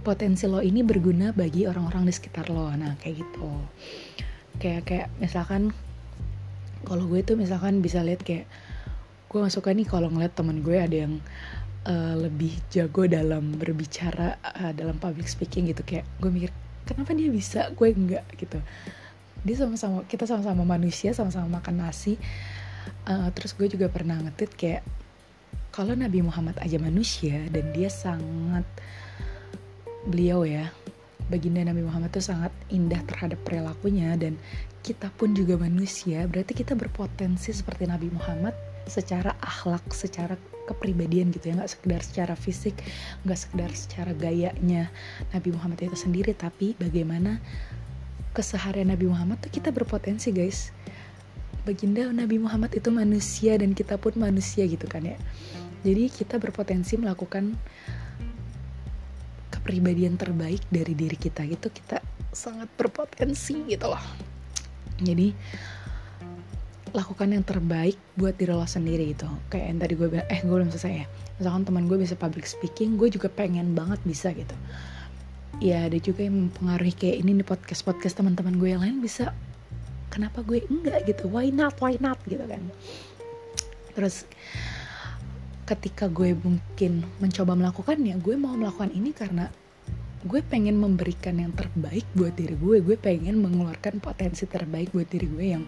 potensi 0.00 0.46
lo 0.46 0.62
ini 0.62 0.86
berguna 0.86 1.34
bagi 1.36 1.68
orang-orang 1.68 2.08
di 2.08 2.12
sekitar 2.16 2.48
lo. 2.48 2.72
Nah 2.72 2.96
kayak 2.96 3.20
gitu. 3.20 3.50
Kayak 4.56 4.82
kayak 4.88 5.08
misalkan 5.20 5.76
kalau 6.88 7.04
gue 7.10 7.20
tuh 7.20 7.36
misalkan 7.36 7.84
bisa 7.84 8.00
lihat 8.00 8.24
kayak 8.24 8.48
gue 9.26 9.38
gak 9.42 9.52
suka 9.52 9.74
nih 9.74 9.84
kalau 9.84 10.08
ngeliat 10.08 10.32
temen 10.38 10.62
gue 10.62 10.78
ada 10.78 10.96
yang 11.04 11.18
uh, 11.86 12.14
lebih 12.18 12.52
jago 12.68 13.06
dalam 13.06 13.54
berbicara 13.56 14.36
uh, 14.42 14.72
dalam 14.74 14.98
public 14.98 15.30
speaking 15.30 15.70
gitu. 15.70 15.86
Kayak 15.86 16.04
gue 16.18 16.30
mikir 16.30 16.50
kenapa 16.84 17.14
dia 17.14 17.30
bisa? 17.30 17.70
Gue 17.72 17.94
enggak 17.94 18.26
gitu. 18.36 18.58
Dia 19.46 19.56
sama-sama 19.56 20.02
kita 20.10 20.26
sama-sama 20.26 20.66
manusia 20.66 21.14
sama-sama 21.14 21.62
makan 21.62 21.86
nasi. 21.86 22.18
Uh, 23.06 23.30
terus 23.34 23.54
gue 23.54 23.70
juga 23.70 23.86
pernah 23.86 24.18
ngetit 24.18 24.54
kayak 24.58 24.82
kalau 25.70 25.92
Nabi 25.92 26.24
Muhammad 26.24 26.56
aja 26.62 26.80
manusia 26.80 27.46
dan 27.52 27.70
dia 27.76 27.92
sangat 27.92 28.64
beliau 30.06 30.46
ya 30.46 30.70
baginda 31.26 31.66
Nabi 31.66 31.82
Muhammad 31.82 32.14
itu 32.14 32.22
sangat 32.22 32.54
indah 32.70 33.02
terhadap 33.10 33.42
perilakunya 33.42 34.14
dan 34.14 34.38
kita 34.86 35.10
pun 35.18 35.34
juga 35.34 35.58
manusia 35.58 36.22
berarti 36.30 36.54
kita 36.54 36.78
berpotensi 36.78 37.50
seperti 37.50 37.90
Nabi 37.90 38.08
Muhammad 38.14 38.54
secara 38.86 39.34
akhlak 39.42 39.82
secara 39.90 40.38
kepribadian 40.66 41.30
gitu 41.30 41.50
ya. 41.52 41.62
Nggak 41.62 41.72
sekedar 41.78 42.00
secara 42.02 42.34
fisik 42.34 42.74
nggak 43.26 43.38
sekedar 43.38 43.70
secara 43.74 44.12
gayanya 44.14 44.90
Nabi 45.30 45.54
Muhammad 45.54 45.82
itu 45.82 45.98
sendiri 45.98 46.34
tapi 46.34 46.74
bagaimana 46.78 47.38
keseharian 48.34 48.92
Nabi 48.92 49.08
Muhammad 49.08 49.42
tuh 49.42 49.50
kita 49.50 49.70
berpotensi 49.70 50.30
guys. 50.34 50.74
Baginda 51.66 52.06
Nabi 52.14 52.38
Muhammad 52.38 52.70
itu 52.78 52.94
manusia 52.94 53.58
dan 53.58 53.74
kita 53.74 53.98
pun 53.98 54.14
manusia 54.14 54.62
gitu 54.70 54.86
kan 54.86 55.02
ya. 55.02 55.18
Jadi 55.82 56.10
kita 56.10 56.38
berpotensi 56.38 56.94
melakukan 56.94 57.58
kepribadian 59.50 60.14
terbaik 60.14 60.62
dari 60.70 60.94
diri 60.94 61.18
kita 61.18 61.42
gitu 61.42 61.70
kita 61.74 61.98
sangat 62.30 62.70
berpotensi 62.78 63.66
gitu 63.66 63.90
loh. 63.90 64.04
Jadi 65.02 65.34
lakukan 66.96 67.28
yang 67.28 67.44
terbaik 67.44 68.00
buat 68.16 68.32
diri 68.40 68.56
lo 68.56 68.64
sendiri 68.64 69.12
itu 69.12 69.28
kayak 69.52 69.68
yang 69.68 69.78
tadi 69.84 69.92
gue 70.00 70.08
bilang 70.08 70.28
eh 70.32 70.40
gue 70.40 70.54
belum 70.56 70.72
selesai 70.72 71.04
ya. 71.04 71.06
Misalkan 71.36 71.62
teman 71.68 71.84
gue 71.84 72.00
bisa 72.00 72.16
public 72.16 72.48
speaking 72.48 72.96
gue 72.96 73.12
juga 73.12 73.28
pengen 73.28 73.76
banget 73.76 74.00
bisa 74.08 74.32
gitu. 74.32 74.56
Ya 75.60 75.84
ada 75.84 76.00
juga 76.00 76.24
yang 76.24 76.48
mempengaruhi 76.48 76.96
kayak 76.96 77.16
ini 77.20 77.36
nih 77.36 77.46
podcast 77.46 77.84
podcast 77.84 78.16
teman-teman 78.16 78.56
gue 78.56 78.68
yang 78.72 78.80
lain 78.80 79.04
bisa 79.04 79.36
kenapa 80.08 80.40
gue 80.40 80.64
enggak 80.72 81.04
gitu? 81.04 81.28
Why 81.28 81.52
not? 81.52 81.76
Why 81.84 82.00
not? 82.00 82.16
Gitu 82.24 82.40
kan. 82.48 82.64
Terus 83.92 84.24
ketika 85.68 86.08
gue 86.08 86.32
mungkin 86.32 87.04
mencoba 87.20 87.52
melakukannya 87.52 88.16
gue 88.22 88.34
mau 88.40 88.56
melakukan 88.56 88.88
ini 88.96 89.12
karena 89.12 89.52
gue 90.26 90.42
pengen 90.42 90.74
memberikan 90.74 91.38
yang 91.38 91.54
terbaik 91.54 92.02
buat 92.18 92.34
diri 92.34 92.58
gue. 92.58 92.82
Gue 92.82 92.98
pengen 92.98 93.38
mengeluarkan 93.38 94.02
potensi 94.02 94.42
terbaik 94.50 94.90
buat 94.90 95.06
diri 95.06 95.30
gue 95.30 95.46
yang 95.54 95.64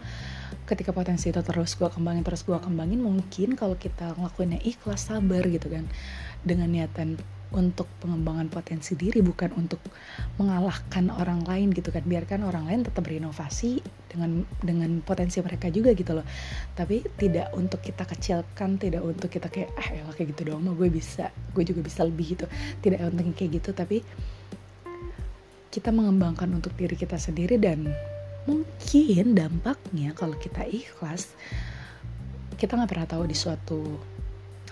ketika 0.66 0.92
potensi 0.92 1.30
itu 1.32 1.40
terus 1.40 1.78
gue 1.78 1.88
kembangin 1.88 2.26
terus 2.26 2.44
gue 2.44 2.58
kembangin 2.58 3.00
mungkin 3.00 3.56
kalau 3.56 3.78
kita 3.78 4.12
ngelakuinnya 4.18 4.58
ikhlas 4.66 5.14
sabar 5.14 5.46
gitu 5.46 5.70
kan. 5.70 5.86
Dengan 6.42 6.74
niatan 6.74 7.22
untuk 7.48 7.88
pengembangan 8.04 8.52
potensi 8.52 8.92
diri 8.92 9.24
bukan 9.24 9.56
untuk 9.56 9.80
mengalahkan 10.36 11.08
orang 11.14 11.46
lain 11.46 11.70
gitu 11.70 11.94
kan. 11.94 12.02
Biarkan 12.02 12.42
orang 12.42 12.66
lain 12.66 12.82
tetap 12.82 13.06
berinovasi 13.06 13.78
dengan 14.10 14.42
dengan 14.58 14.98
potensi 15.06 15.38
mereka 15.38 15.70
juga 15.70 15.94
gitu 15.94 16.18
loh. 16.18 16.26
Tapi 16.74 17.06
tidak 17.14 17.54
untuk 17.54 17.78
kita 17.78 18.02
kecilkan 18.02 18.76
tidak 18.76 19.06
untuk 19.06 19.30
kita 19.30 19.46
kayak 19.48 19.70
ah 19.78 19.88
ya 19.94 20.02
kayak 20.12 20.34
gitu 20.34 20.50
doang 20.50 20.66
mah 20.66 20.74
gue 20.74 20.90
bisa 20.90 21.30
gue 21.54 21.62
juga 21.62 21.80
bisa 21.86 22.02
lebih 22.02 22.34
gitu. 22.34 22.50
Tidak 22.82 22.98
untuk 23.06 23.38
kayak 23.38 23.50
gitu 23.62 23.70
tapi 23.70 24.02
kita 25.68 25.92
mengembangkan 25.92 26.48
untuk 26.52 26.72
diri 26.76 26.96
kita 26.96 27.20
sendiri 27.20 27.60
dan 27.60 27.92
mungkin 28.48 29.36
dampaknya 29.36 30.16
kalau 30.16 30.32
kita 30.40 30.64
ikhlas 30.64 31.36
kita 32.56 32.74
nggak 32.74 32.90
pernah 32.90 33.08
tahu 33.08 33.24
di 33.28 33.36
suatu 33.36 33.80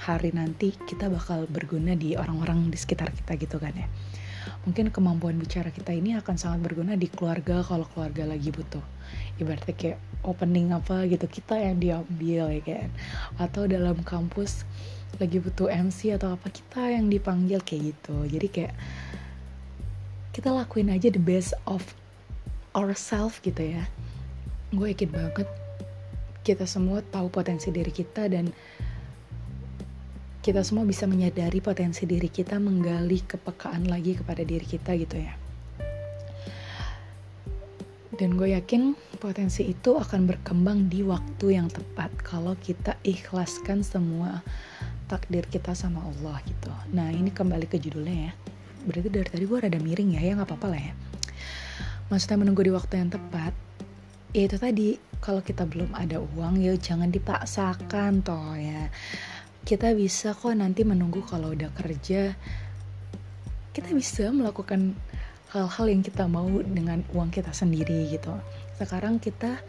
hari 0.00 0.32
nanti 0.32 0.74
kita 0.74 1.08
bakal 1.08 1.48
berguna 1.48 1.96
di 1.96 2.16
orang-orang 2.16 2.68
di 2.68 2.76
sekitar 2.76 3.12
kita 3.12 3.38
gitu 3.40 3.56
kan 3.56 3.72
ya. 3.72 3.88
Mungkin 4.66 4.90
kemampuan 4.90 5.38
bicara 5.38 5.70
kita 5.70 5.94
ini 5.94 6.18
akan 6.18 6.34
sangat 6.38 6.62
berguna 6.62 6.98
di 6.98 7.06
keluarga 7.10 7.62
kalau 7.62 7.86
keluarga 7.94 8.26
lagi 8.26 8.50
butuh. 8.50 8.82
Ibaratnya 9.38 9.74
kayak 9.74 9.98
opening 10.26 10.74
apa 10.74 11.06
gitu 11.06 11.26
kita 11.26 11.58
yang 11.58 11.78
diambil 11.78 12.50
ya 12.50 12.62
kan. 12.62 12.90
Atau 13.38 13.70
dalam 13.70 14.02
kampus 14.02 14.66
lagi 15.22 15.38
butuh 15.38 15.70
MC 15.70 16.14
atau 16.14 16.34
apa 16.34 16.50
kita 16.50 16.90
yang 16.90 17.06
dipanggil 17.06 17.62
kayak 17.62 17.94
gitu. 17.94 18.16
Jadi 18.26 18.46
kayak 18.50 18.74
kita 20.36 20.52
lakuin 20.52 20.92
aja 20.92 21.08
the 21.08 21.16
best 21.16 21.56
of 21.64 21.80
ourselves 22.76 23.40
gitu 23.40 23.72
ya. 23.72 23.88
Gue 24.68 24.92
yakin 24.92 25.08
banget 25.08 25.48
kita 26.44 26.68
semua 26.68 27.00
tahu 27.00 27.32
potensi 27.32 27.72
diri 27.72 27.88
kita 27.88 28.28
dan 28.28 28.52
kita 30.44 30.60
semua 30.60 30.84
bisa 30.84 31.08
menyadari 31.08 31.64
potensi 31.64 32.04
diri 32.04 32.28
kita 32.28 32.60
menggali 32.60 33.24
kepekaan 33.24 33.88
lagi 33.88 34.12
kepada 34.12 34.44
diri 34.44 34.68
kita 34.68 34.92
gitu 35.00 35.16
ya. 35.16 35.32
Dan 38.12 38.36
gue 38.36 38.52
yakin 38.52 38.92
potensi 39.16 39.72
itu 39.72 39.96
akan 39.96 40.28
berkembang 40.28 40.92
di 40.92 41.00
waktu 41.00 41.56
yang 41.56 41.72
tepat 41.72 42.12
kalau 42.20 42.52
kita 42.60 42.92
ikhlaskan 43.08 43.80
semua 43.80 44.44
takdir 45.08 45.48
kita 45.48 45.72
sama 45.72 46.04
Allah 46.04 46.44
gitu. 46.44 46.68
Nah 46.92 47.08
ini 47.08 47.32
kembali 47.32 47.64
ke 47.72 47.80
judulnya 47.80 48.28
ya 48.28 48.34
berarti 48.86 49.08
dari 49.10 49.28
tadi 49.28 49.44
gue 49.44 49.58
rada 49.58 49.78
miring 49.82 50.16
ya 50.16 50.20
ya 50.22 50.32
nggak 50.38 50.48
apa-apa 50.48 50.66
lah 50.70 50.80
ya. 50.80 50.92
Maksudnya 52.06 52.38
menunggu 52.38 52.62
di 52.62 52.72
waktu 52.72 52.94
yang 53.02 53.10
tepat 53.10 53.52
ya 54.30 54.42
itu 54.46 54.56
tadi 54.56 54.88
kalau 55.18 55.42
kita 55.42 55.66
belum 55.66 55.90
ada 55.96 56.22
uang 56.22 56.62
ya 56.62 56.78
jangan 56.78 57.10
dipaksakan 57.10 58.22
toh 58.22 58.54
ya. 58.54 58.88
Kita 59.66 59.90
bisa 59.98 60.32
kok 60.32 60.54
nanti 60.54 60.86
menunggu 60.86 61.26
kalau 61.26 61.50
udah 61.50 61.74
kerja 61.74 62.38
kita 63.76 63.92
bisa 63.92 64.32
melakukan 64.32 64.96
hal-hal 65.52 65.86
yang 65.92 66.00
kita 66.00 66.24
mau 66.24 66.48
dengan 66.64 67.04
uang 67.12 67.28
kita 67.28 67.52
sendiri 67.52 68.08
gitu. 68.08 68.32
Sekarang 68.80 69.20
kita 69.20 69.60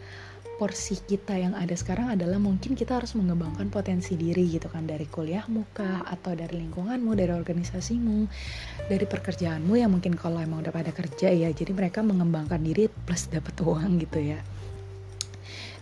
porsi 0.58 0.98
kita 0.98 1.38
yang 1.38 1.54
ada 1.54 1.70
sekarang 1.78 2.10
adalah 2.10 2.42
mungkin 2.42 2.74
kita 2.74 2.98
harus 2.98 3.14
mengembangkan 3.14 3.70
potensi 3.70 4.18
diri 4.18 4.50
gitu 4.50 4.66
kan 4.66 4.90
dari 4.90 5.06
kuliahmu 5.06 5.70
kah 5.70 6.02
atau 6.02 6.34
dari 6.34 6.58
lingkunganmu 6.58 7.14
dari 7.14 7.30
organisasimu 7.30 8.26
dari 8.90 9.06
pekerjaanmu 9.06 9.78
yang 9.78 9.94
mungkin 9.94 10.18
kalau 10.18 10.42
emang 10.42 10.66
udah 10.66 10.74
pada 10.74 10.90
kerja 10.90 11.30
ya 11.30 11.46
jadi 11.54 11.70
mereka 11.70 12.02
mengembangkan 12.02 12.58
diri 12.58 12.90
plus 12.90 13.30
dapat 13.30 13.54
uang 13.64 14.02
gitu 14.02 14.18
ya. 14.34 14.42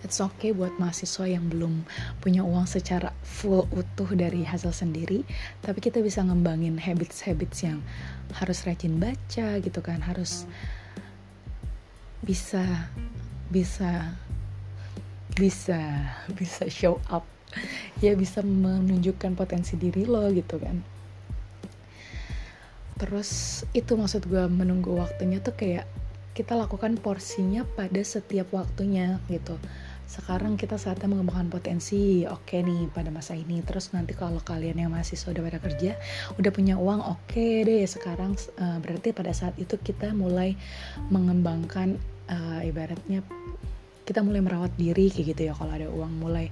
It's 0.05 0.21
okay 0.21 0.53
buat 0.53 0.77
mahasiswa 0.77 1.25
yang 1.25 1.49
belum 1.49 1.83
punya 2.21 2.45
uang 2.45 2.69
secara 2.69 3.17
full 3.25 3.65
utuh 3.73 4.13
dari 4.13 4.45
hasil 4.45 4.71
sendiri 4.71 5.25
tapi 5.65 5.81
kita 5.81 6.05
bisa 6.05 6.21
ngembangin 6.21 6.77
habits-habits 6.77 7.65
yang 7.65 7.81
harus 8.37 8.63
rajin 8.69 9.01
baca 9.01 9.57
gitu 9.57 9.81
kan 9.81 10.05
harus 10.05 10.45
bisa 12.23 12.63
bisa 13.51 14.15
bisa 15.37 15.79
bisa 16.33 16.67
show 16.73 16.99
up. 17.13 17.29
Ya 18.01 18.17
bisa 18.17 18.41
menunjukkan 18.41 19.37
potensi 19.37 19.77
diri 19.77 20.09
lo 20.09 20.27
gitu 20.33 20.57
kan. 20.59 20.83
Terus 22.97 23.63
itu 23.77 23.93
maksud 23.93 24.25
gue 24.25 24.49
menunggu 24.49 24.97
waktunya 24.97 25.39
tuh 25.45 25.53
kayak 25.53 25.85
kita 26.33 26.57
lakukan 26.57 26.97
porsinya 27.01 27.65
pada 27.77 28.01
setiap 28.01 28.53
waktunya 28.53 29.21
gitu. 29.29 29.61
Sekarang 30.07 30.55
kita 30.57 30.79
saatnya 30.81 31.13
mengembangkan 31.13 31.53
potensi. 31.53 32.25
Oke 32.25 32.57
okay 32.57 32.61
nih 32.65 32.89
pada 32.93 33.13
masa 33.13 33.37
ini. 33.37 33.61
Terus 33.61 33.93
nanti 33.93 34.17
kalau 34.17 34.41
kalian 34.41 34.81
yang 34.81 34.93
masih 34.93 35.21
sudah 35.21 35.45
pada 35.45 35.61
kerja 35.61 35.97
udah 36.41 36.51
punya 36.53 36.81
uang 36.81 37.05
oke 37.05 37.25
okay 37.29 37.65
deh. 37.69 37.85
Sekarang 37.85 38.33
uh, 38.57 38.79
berarti 38.81 39.13
pada 39.13 39.33
saat 39.37 39.57
itu 39.61 39.77
kita 39.77 40.17
mulai 40.17 40.57
mengembangkan 41.13 42.01
uh, 42.33 42.61
ibaratnya 42.65 43.21
kita 44.07 44.23
mulai 44.23 44.39
merawat 44.39 44.71
diri 44.79 45.11
kayak 45.11 45.35
gitu 45.35 45.43
ya 45.51 45.53
kalau 45.59 45.75
ada 45.75 45.91
uang 45.91 46.23
mulai 46.23 46.47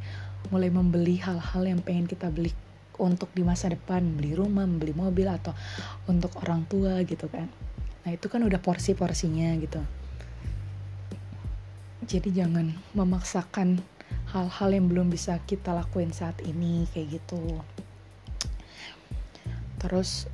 mulai 0.51 0.69
membeli 0.69 1.23
hal-hal 1.23 1.63
yang 1.63 1.81
pengen 1.81 2.11
kita 2.11 2.29
beli 2.29 2.51
untuk 2.99 3.31
di 3.31 3.47
masa 3.47 3.71
depan 3.71 4.03
beli 4.19 4.35
rumah 4.35 4.67
beli 4.67 4.91
mobil 4.91 5.31
atau 5.31 5.55
untuk 6.11 6.35
orang 6.43 6.67
tua 6.67 7.01
gitu 7.07 7.31
kan. 7.31 7.47
Nah 8.05 8.11
itu 8.11 8.27
kan 8.27 8.43
udah 8.43 8.59
porsi-porsinya 8.59 9.55
gitu. 9.63 9.81
Jadi 12.05 12.37
jangan 12.37 12.69
memaksakan 12.93 13.81
hal-hal 14.35 14.71
yang 14.75 14.87
belum 14.91 15.09
bisa 15.09 15.41
kita 15.49 15.73
lakuin 15.73 16.13
saat 16.13 16.37
ini 16.45 16.85
kayak 16.93 17.23
gitu. 17.23 17.41
Terus 19.81 20.29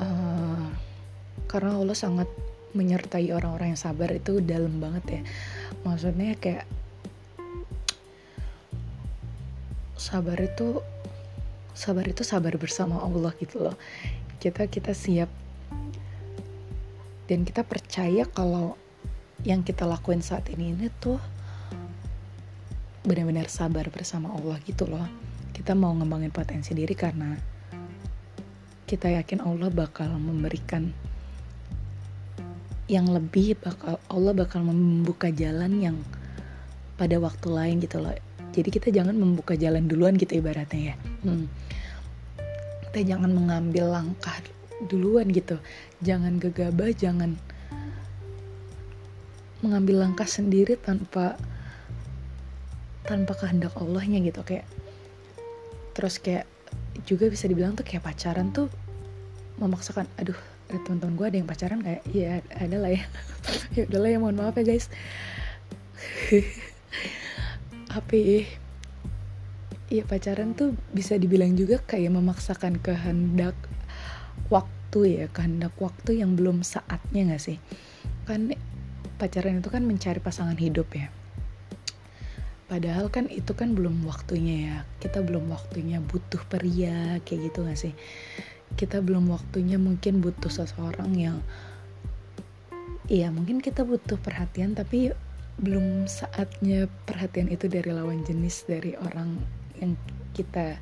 uh, 0.00 0.68
karena 1.50 1.76
Allah 1.76 1.98
sangat 1.98 2.26
menyertai 2.74 3.30
orang-orang 3.30 3.76
yang 3.76 3.80
sabar 3.80 4.10
itu 4.10 4.42
dalam 4.42 4.82
banget 4.82 5.04
ya 5.06 5.22
maksudnya 5.84 6.34
kayak 6.40 6.66
sabar 9.94 10.36
itu 10.40 10.80
sabar 11.72 12.04
itu 12.04 12.22
sabar 12.26 12.54
bersama 12.60 13.00
Allah 13.00 13.32
gitu 13.40 13.64
loh. 13.64 13.76
Kita 14.40 14.68
kita 14.68 14.92
siap. 14.92 15.30
Dan 17.24 17.48
kita 17.48 17.64
percaya 17.64 18.28
kalau 18.28 18.76
yang 19.48 19.64
kita 19.64 19.88
lakuin 19.88 20.20
saat 20.20 20.48
ini 20.52 20.76
ini 20.76 20.92
tuh 21.00 21.16
benar-benar 23.04 23.48
sabar 23.48 23.88
bersama 23.88 24.32
Allah 24.32 24.60
gitu 24.64 24.84
loh. 24.84 25.08
Kita 25.56 25.72
mau 25.72 25.92
ngembangin 25.96 26.32
potensi 26.32 26.76
diri 26.76 26.92
karena 26.92 27.36
kita 28.84 29.08
yakin 29.08 29.40
Allah 29.40 29.72
bakal 29.72 30.12
memberikan 30.20 30.92
yang 32.84 33.08
lebih 33.08 33.56
bakal 33.56 33.96
Allah 34.12 34.32
bakal 34.36 34.60
membuka 34.60 35.32
jalan 35.32 35.80
yang 35.80 35.96
pada 37.00 37.16
waktu 37.16 37.48
lain 37.48 37.76
gitu 37.80 37.98
loh. 38.00 38.12
Jadi 38.54 38.68
kita 38.70 38.88
jangan 38.94 39.16
membuka 39.18 39.58
jalan 39.58 39.90
duluan 39.90 40.14
gitu 40.14 40.38
ibaratnya 40.38 40.94
ya. 40.94 40.96
Hmm. 41.26 41.48
kita 42.90 43.18
jangan 43.18 43.34
mengambil 43.34 43.90
langkah 43.90 44.38
duluan 44.86 45.26
gitu. 45.34 45.58
Jangan 46.06 46.38
gegabah 46.38 46.94
jangan 46.94 47.34
mengambil 49.64 50.06
langkah 50.06 50.28
sendiri 50.28 50.78
tanpa 50.78 51.34
tanpa 53.02 53.32
kehendak 53.34 53.74
Allahnya 53.74 54.22
gitu. 54.22 54.46
Kayak 54.46 54.70
terus 55.98 56.22
kayak 56.22 56.46
juga 57.02 57.26
bisa 57.26 57.50
dibilang 57.50 57.74
tuh 57.74 57.82
kayak 57.82 58.06
pacaran 58.06 58.54
tuh 58.54 58.70
memaksakan 59.58 60.06
aduh 60.18 60.38
teman-teman 60.68 61.14
gue 61.14 61.26
ada 61.28 61.36
yang 61.40 61.48
pacaran 61.48 61.80
kayak 61.84 62.02
iya 62.10 62.40
ada 62.52 62.76
lah 62.80 62.92
ya. 62.92 63.04
Ya 63.76 63.82
udahlah 63.90 64.10
ya 64.10 64.18
mohon 64.22 64.36
maaf 64.38 64.56
ya 64.56 64.64
guys. 64.64 64.86
Apa 67.98 68.14
ya? 68.14 68.48
Iya 69.92 70.02
pacaran 70.08 70.56
tuh 70.56 70.74
bisa 70.90 71.20
dibilang 71.20 71.54
juga 71.54 71.78
kayak 71.84 72.16
memaksakan 72.16 72.80
kehendak 72.80 73.54
waktu 74.48 75.22
ya 75.22 75.26
kehendak 75.30 75.74
waktu 75.78 76.24
yang 76.24 76.34
belum 76.34 76.64
saatnya 76.64 77.34
gak 77.34 77.42
sih? 77.42 77.58
Kan 78.24 78.56
pacaran 79.20 79.60
itu 79.60 79.68
kan 79.68 79.84
mencari 79.84 80.18
pasangan 80.18 80.56
hidup 80.56 80.88
ya. 80.96 81.12
Padahal 82.64 83.12
kan 83.12 83.28
itu 83.28 83.52
kan 83.52 83.76
belum 83.76 84.08
waktunya 84.08 84.56
ya. 84.72 84.76
Kita 84.98 85.20
belum 85.20 85.52
waktunya 85.52 86.00
butuh 86.00 86.40
pria 86.48 87.20
kayak 87.22 87.52
gitu 87.52 87.68
gak 87.68 87.78
sih 87.78 87.94
kita 88.74 89.00
belum 89.00 89.30
waktunya 89.30 89.78
mungkin 89.78 90.20
butuh 90.20 90.50
seseorang 90.50 91.14
yang 91.14 91.38
Iya 93.04 93.28
mungkin 93.28 93.60
kita 93.60 93.84
butuh 93.84 94.16
perhatian 94.16 94.72
tapi 94.72 95.12
belum 95.60 96.08
saatnya 96.08 96.88
perhatian 97.04 97.52
itu 97.52 97.68
dari 97.68 97.92
lawan 97.92 98.24
jenis 98.24 98.64
dari 98.64 98.96
orang 98.96 99.36
yang 99.76 99.92
kita 100.32 100.80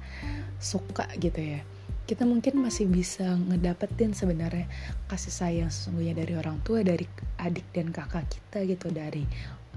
suka 0.63 1.11
gitu 1.19 1.59
ya. 1.59 1.67
Kita 2.07 2.23
mungkin 2.23 2.63
masih 2.63 2.87
bisa 2.87 3.27
ngedapetin 3.27 4.15
sebenarnya 4.15 4.71
kasih 5.11 5.35
sayang 5.35 5.71
sesungguhnya 5.75 6.15
dari 6.15 6.39
orang 6.39 6.63
tua 6.63 6.87
dari 6.87 7.11
adik 7.43 7.67
dan 7.75 7.91
kakak 7.91 8.31
kita 8.31 8.71
gitu 8.71 8.87
dari 8.95 9.27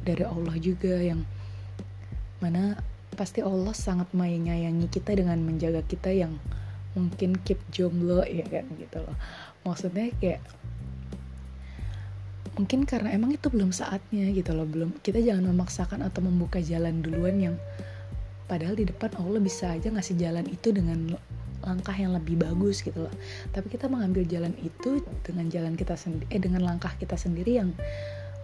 dari 0.05 0.21
Allah 0.21 0.55
juga 0.61 1.01
yang 1.01 1.25
mana 2.45 2.77
pasti 3.17 3.41
Allah 3.41 3.73
sangat 3.73 4.13
menyayangi 4.13 4.85
kita 4.85 5.17
dengan 5.17 5.41
menjaga 5.41 5.81
kita 5.81 6.13
yang 6.13 6.37
mungkin 6.95 7.37
keep 7.43 7.59
jomblo 7.69 8.23
ya 8.23 8.47
kan 8.47 8.65
gitu 8.79 8.97
loh. 9.03 9.15
Maksudnya 9.67 10.09
kayak 10.17 10.41
mungkin 12.55 12.87
karena 12.87 13.11
emang 13.11 13.35
itu 13.35 13.51
belum 13.51 13.75
saatnya 13.75 14.31
gitu 14.31 14.55
loh. 14.55 14.65
Belum 14.65 14.95
kita 15.03 15.19
jangan 15.19 15.51
memaksakan 15.51 16.01
atau 16.01 16.23
membuka 16.23 16.63
jalan 16.63 17.03
duluan 17.03 17.35
yang 17.37 17.55
padahal 18.47 18.73
di 18.73 18.87
depan 18.87 19.11
Allah 19.19 19.43
bisa 19.43 19.75
aja 19.75 19.91
ngasih 19.91 20.15
jalan 20.15 20.47
itu 20.47 20.71
dengan 20.71 21.13
langkah 21.65 21.97
yang 21.97 22.15
lebih 22.15 22.39
bagus 22.39 22.79
gitu 22.81 23.05
loh. 23.05 23.13
Tapi 23.51 23.67
kita 23.69 23.91
mengambil 23.91 24.23
jalan 24.25 24.55
itu 24.63 25.03
dengan 25.21 25.51
jalan 25.51 25.75
kita 25.75 25.99
sendiri 25.99 26.25
eh 26.31 26.41
dengan 26.41 26.63
langkah 26.63 26.95
kita 26.95 27.19
sendiri 27.19 27.59
yang 27.59 27.75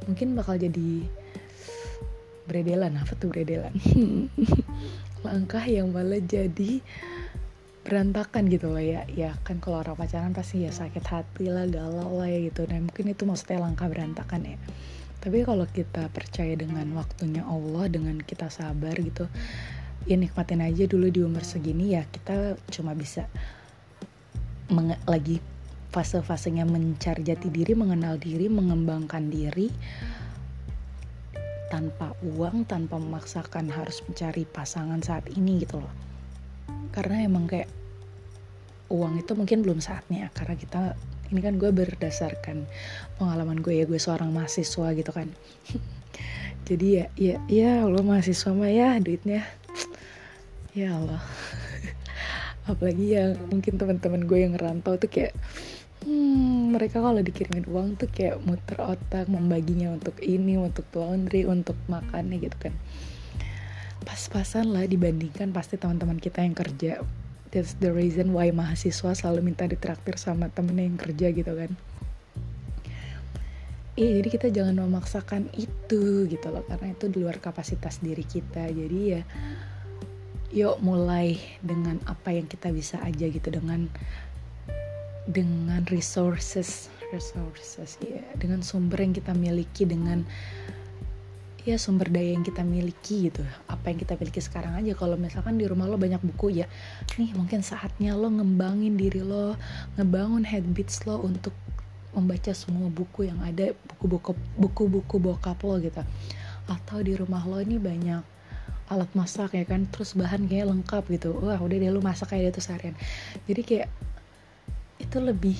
mungkin 0.06 0.34
bakal 0.34 0.58
jadi 0.58 1.06
beredelan 2.50 2.98
apa 2.98 3.14
tuh 3.16 3.30
beredelan 3.30 3.72
langkah 5.28 5.62
yang 5.64 5.94
malah 5.94 6.20
jadi 6.20 6.82
berantakan 7.84 8.48
gitu 8.48 8.72
loh 8.72 8.84
ya. 8.84 9.06
Ya 9.10 9.38
kan 9.42 9.58
kalau 9.58 9.82
orang 9.82 9.98
pacaran 9.98 10.32
pasti 10.32 10.66
ya 10.66 10.72
sakit 10.74 11.04
hati 11.06 11.50
lah 11.50 11.66
galau 11.70 12.22
lah 12.22 12.30
ya 12.30 12.40
gitu. 12.50 12.66
Dan 12.66 12.90
mungkin 12.90 13.12
itu 13.12 13.24
maksudnya 13.26 13.62
langkah 13.62 13.90
berantakan 13.90 14.56
ya. 14.56 14.58
Tapi 15.22 15.46
kalau 15.46 15.70
kita 15.70 16.10
percaya 16.10 16.58
dengan 16.58 16.90
waktunya 16.98 17.46
Allah 17.46 17.86
dengan 17.90 18.18
kita 18.22 18.50
sabar 18.50 18.98
gitu 18.98 19.30
ya 20.10 20.18
nikmatin 20.18 20.66
aja 20.66 20.90
dulu 20.90 21.14
di 21.14 21.22
umur 21.22 21.46
segini 21.46 21.94
ya 21.94 22.10
kita 22.10 22.58
cuma 22.74 22.98
bisa 22.98 23.30
lagi 25.06 25.38
fase-fasenya 25.92 26.64
mencari 26.64 27.22
jati 27.22 27.52
diri 27.52 27.76
mengenal 27.76 28.16
diri 28.18 28.48
mengembangkan 28.48 29.28
diri 29.28 29.68
tanpa 31.70 32.16
uang 32.24 32.66
tanpa 32.66 32.98
memaksakan 32.98 33.70
harus 33.70 34.02
mencari 34.08 34.48
pasangan 34.48 35.04
saat 35.04 35.28
ini 35.36 35.62
gitu 35.62 35.84
loh 35.84 36.11
karena 36.92 37.24
emang 37.24 37.48
kayak 37.48 37.70
uang 38.92 39.24
itu 39.24 39.32
mungkin 39.34 39.64
belum 39.64 39.80
saatnya 39.80 40.28
karena 40.36 40.60
kita 40.60 41.00
ini 41.32 41.40
kan 41.40 41.56
gue 41.56 41.72
berdasarkan 41.72 42.68
pengalaman 43.16 43.64
gue 43.64 43.80
ya 43.80 43.88
gue 43.88 43.96
seorang 43.96 44.36
mahasiswa 44.36 44.92
gitu 44.92 45.12
kan. 45.16 45.32
Jadi 46.68 46.88
ya 47.00 47.06
ya 47.16 47.36
ya 47.48 47.72
lo 47.88 48.04
mahasiswa 48.04 48.52
mah 48.52 48.68
ya 48.68 49.00
duitnya. 49.00 49.48
Ya 50.76 51.00
Allah. 51.00 51.24
Apalagi 52.72 53.16
yang 53.16 53.40
mungkin 53.48 53.80
teman-teman 53.80 54.28
gue 54.28 54.38
yang 54.44 54.54
ngerantau 54.60 55.00
tuh 55.00 55.08
kayak 55.08 55.32
hmm, 56.04 56.76
mereka 56.76 57.00
kalau 57.00 57.24
dikirimin 57.24 57.66
uang 57.68 57.96
tuh 57.96 58.12
kayak 58.12 58.44
muter 58.44 58.78
otak 58.84 59.32
membaginya 59.32 59.96
untuk 59.96 60.20
ini 60.20 60.60
untuk 60.60 60.86
laundry 60.98 61.48
untuk 61.48 61.80
makannya 61.88 62.42
gitu 62.44 62.58
kan 62.70 62.74
pas-pasan 64.04 64.74
lah 64.74 64.86
dibandingkan 64.90 65.54
pasti 65.54 65.78
teman-teman 65.78 66.18
kita 66.18 66.42
yang 66.42 66.58
kerja. 66.58 67.02
That's 67.52 67.76
the 67.78 67.92
reason 67.92 68.32
why 68.32 68.50
mahasiswa 68.56 69.12
selalu 69.12 69.52
minta 69.52 69.68
ditraktir 69.68 70.16
sama 70.16 70.48
temennya 70.48 70.88
yang 70.88 71.00
kerja 71.00 71.28
gitu 71.36 71.52
kan. 71.52 71.72
Iya, 74.00 74.24
jadi 74.24 74.30
kita 74.32 74.48
jangan 74.56 74.88
memaksakan 74.88 75.52
itu 75.60 76.26
gitu 76.32 76.48
loh 76.48 76.64
karena 76.64 76.96
itu 76.96 77.12
di 77.12 77.20
luar 77.20 77.44
kapasitas 77.44 78.00
diri 78.00 78.24
kita. 78.24 78.72
Jadi 78.72 79.00
ya 79.20 79.22
yuk 80.52 80.84
mulai 80.84 81.40
dengan 81.64 82.00
apa 82.08 82.36
yang 82.36 82.48
kita 82.48 82.72
bisa 82.76 83.00
aja 83.04 83.24
gitu 83.28 83.48
dengan 83.48 83.88
dengan 85.28 85.84
resources 85.88 86.92
resources 87.16 87.96
ya 88.04 88.20
dengan 88.36 88.60
sumber 88.60 89.00
yang 89.00 89.16
kita 89.16 89.32
miliki 89.32 89.88
dengan 89.88 90.28
ya 91.66 91.78
sumber 91.78 92.10
daya 92.10 92.34
yang 92.34 92.46
kita 92.46 92.66
miliki 92.66 93.30
gitu. 93.30 93.46
Apa 93.70 93.94
yang 93.94 94.00
kita 94.02 94.18
miliki 94.18 94.42
sekarang 94.42 94.74
aja. 94.78 94.94
Kalau 94.98 95.16
misalkan 95.16 95.58
di 95.58 95.66
rumah 95.70 95.86
lo 95.86 95.98
banyak 95.98 96.22
buku 96.22 96.64
ya 96.64 96.68
nih 97.18 97.34
mungkin 97.38 97.62
saatnya 97.62 98.18
lo 98.18 98.30
ngembangin 98.30 98.98
diri 98.98 99.22
lo 99.22 99.54
ngebangun 99.98 100.46
habits 100.46 101.06
lo 101.06 101.22
untuk 101.22 101.54
membaca 102.12 102.52
semua 102.52 102.92
buku 102.92 103.32
yang 103.32 103.40
ada 103.40 103.72
buku-buku 103.88 104.36
buku-buku 104.58 105.16
bokap 105.22 105.60
lo 105.64 105.78
gitu. 105.80 106.02
Atau 106.66 107.06
di 107.06 107.14
rumah 107.14 107.46
lo 107.46 107.62
ini 107.62 107.78
banyak 107.78 108.24
alat 108.92 109.12
masak 109.16 109.56
ya 109.56 109.64
kan. 109.64 109.86
Terus 109.88 110.18
bahan 110.18 110.50
kayak 110.50 110.70
lengkap 110.70 111.04
gitu. 111.14 111.38
Wah 111.40 111.62
udah 111.62 111.78
deh 111.78 111.92
lo 111.94 112.02
masak 112.02 112.34
kayak 112.36 112.58
itu 112.58 112.62
seharian. 112.64 112.98
Jadi 113.46 113.62
kayak 113.62 113.88
itu 115.02 115.18
lebih 115.18 115.58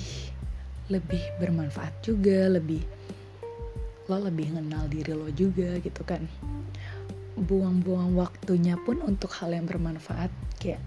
lebih 0.90 1.22
bermanfaat 1.40 2.04
juga 2.04 2.52
lebih 2.52 2.84
lo 4.12 4.28
lebih 4.28 4.52
kenal 4.52 4.84
diri 4.92 5.16
lo 5.16 5.32
juga 5.32 5.80
gitu 5.80 6.04
kan. 6.04 6.28
Buang-buang 7.40 8.12
waktunya 8.12 8.76
pun 8.76 9.00
untuk 9.00 9.32
hal 9.40 9.56
yang 9.56 9.64
bermanfaat 9.64 10.28
kayak 10.60 10.84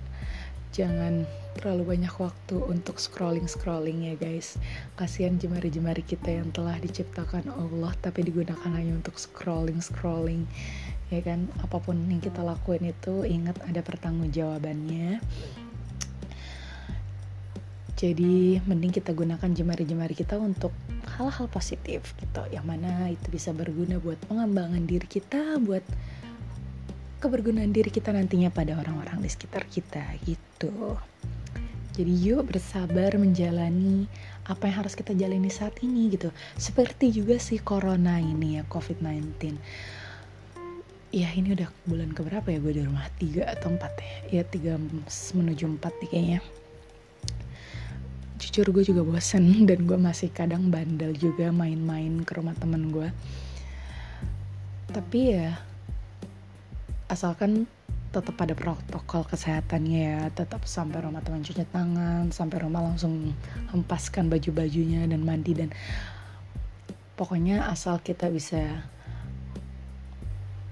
jangan 0.70 1.26
terlalu 1.58 1.98
banyak 1.98 2.12
waktu 2.22 2.60
untuk 2.70 3.02
scrolling 3.02 3.50
scrolling 3.50 4.06
ya 4.06 4.16
guys. 4.20 4.62
Kasihan 4.94 5.42
jemari-jemari 5.42 6.06
kita 6.06 6.38
yang 6.38 6.54
telah 6.54 6.78
diciptakan 6.78 7.50
Allah 7.50 7.98
tapi 7.98 8.22
digunakan 8.22 8.70
hanya 8.70 8.94
untuk 8.94 9.18
scrolling 9.18 9.82
scrolling 9.82 10.46
ya 11.10 11.26
kan? 11.26 11.50
Apa 11.66 11.82
pun 11.82 11.98
yang 12.06 12.22
kita 12.22 12.46
lakuin 12.46 12.94
itu 12.94 13.26
ingat 13.26 13.58
ada 13.66 13.82
pertanggungjawabannya. 13.82 15.18
Jadi 17.96 18.60
mending 18.68 18.92
kita 18.92 19.16
gunakan 19.16 19.48
jemari-jemari 19.48 20.14
kita 20.14 20.36
untuk 20.36 20.76
hal-hal 21.15 21.47
positif 21.47 22.12
gitu 22.19 22.43
yang 22.51 22.67
mana 22.67 23.08
itu 23.08 23.28
bisa 23.32 23.56
berguna 23.56 23.97
buat 24.04 24.19
pengembangan 24.28 24.84
diri 24.84 25.08
kita 25.08 25.58
buat 25.63 25.84
kebergunaan 27.23 27.71
diri 27.71 27.89
kita 27.89 28.13
nantinya 28.13 28.51
pada 28.54 28.78
orang-orang 28.78 29.23
di 29.23 29.30
sekitar 29.32 29.65
kita 29.65 30.04
gitu. 30.28 30.99
Jadi 31.95 32.12
yuk 32.12 32.51
bersabar 32.51 33.15
menjalani 33.15 34.06
apa 34.45 34.67
yang 34.67 34.84
harus 34.84 34.93
kita 34.93 35.15
jalani 35.15 35.47
saat 35.49 35.80
ini 35.82 36.12
gitu. 36.12 36.30
Seperti 36.60 37.10
juga 37.10 37.39
si 37.39 37.58
corona 37.58 38.19
ini 38.19 38.60
ya 38.60 38.63
covid-19 38.67 39.58
ya 41.15 41.32
ini 41.32 41.56
udah 41.56 41.71
bulan 41.88 42.12
keberapa 42.12 42.51
ya? 42.51 42.60
Gue 42.60 42.75
di 42.75 42.84
rumah 42.84 43.08
tiga 43.15 43.47
atau 43.47 43.71
empat 43.71 43.93
ya? 43.95 44.15
Ya 44.30 44.43
tiga 44.43 44.75
menuju 44.75 45.65
empat 45.80 45.95
nih 46.04 46.10
kayaknya 46.12 46.39
jujur 48.41 48.67
gue 48.71 48.84
juga 48.84 49.02
bosen 49.06 49.43
dan 49.69 49.88
gue 49.88 49.98
masih 49.98 50.32
kadang 50.32 50.67
bandel 50.71 51.15
juga 51.15 51.52
main-main 51.52 52.24
ke 52.28 52.32
rumah 52.36 52.56
temen 52.56 52.91
gue 52.91 53.10
tapi 54.91 55.36
ya 55.36 55.60
asalkan 57.12 57.67
tetap 58.15 58.39
ada 58.39 58.56
protokol 58.56 59.28
kesehatannya 59.28 60.00
ya. 60.00 60.19
Tetap 60.32 60.63
sampai 60.63 61.04
rumah 61.04 61.19
teman 61.19 61.43
cuci 61.43 61.67
tangan 61.67 62.32
sampai 62.32 62.63
rumah 62.63 62.80
langsung 62.80 63.36
hempaskan 63.76 64.32
baju-bajunya 64.32 65.04
dan 65.04 65.28
mandi 65.28 65.52
dan 65.52 65.69
pokoknya 67.19 67.67
asal 67.67 68.00
kita 68.00 68.32
bisa 68.32 68.88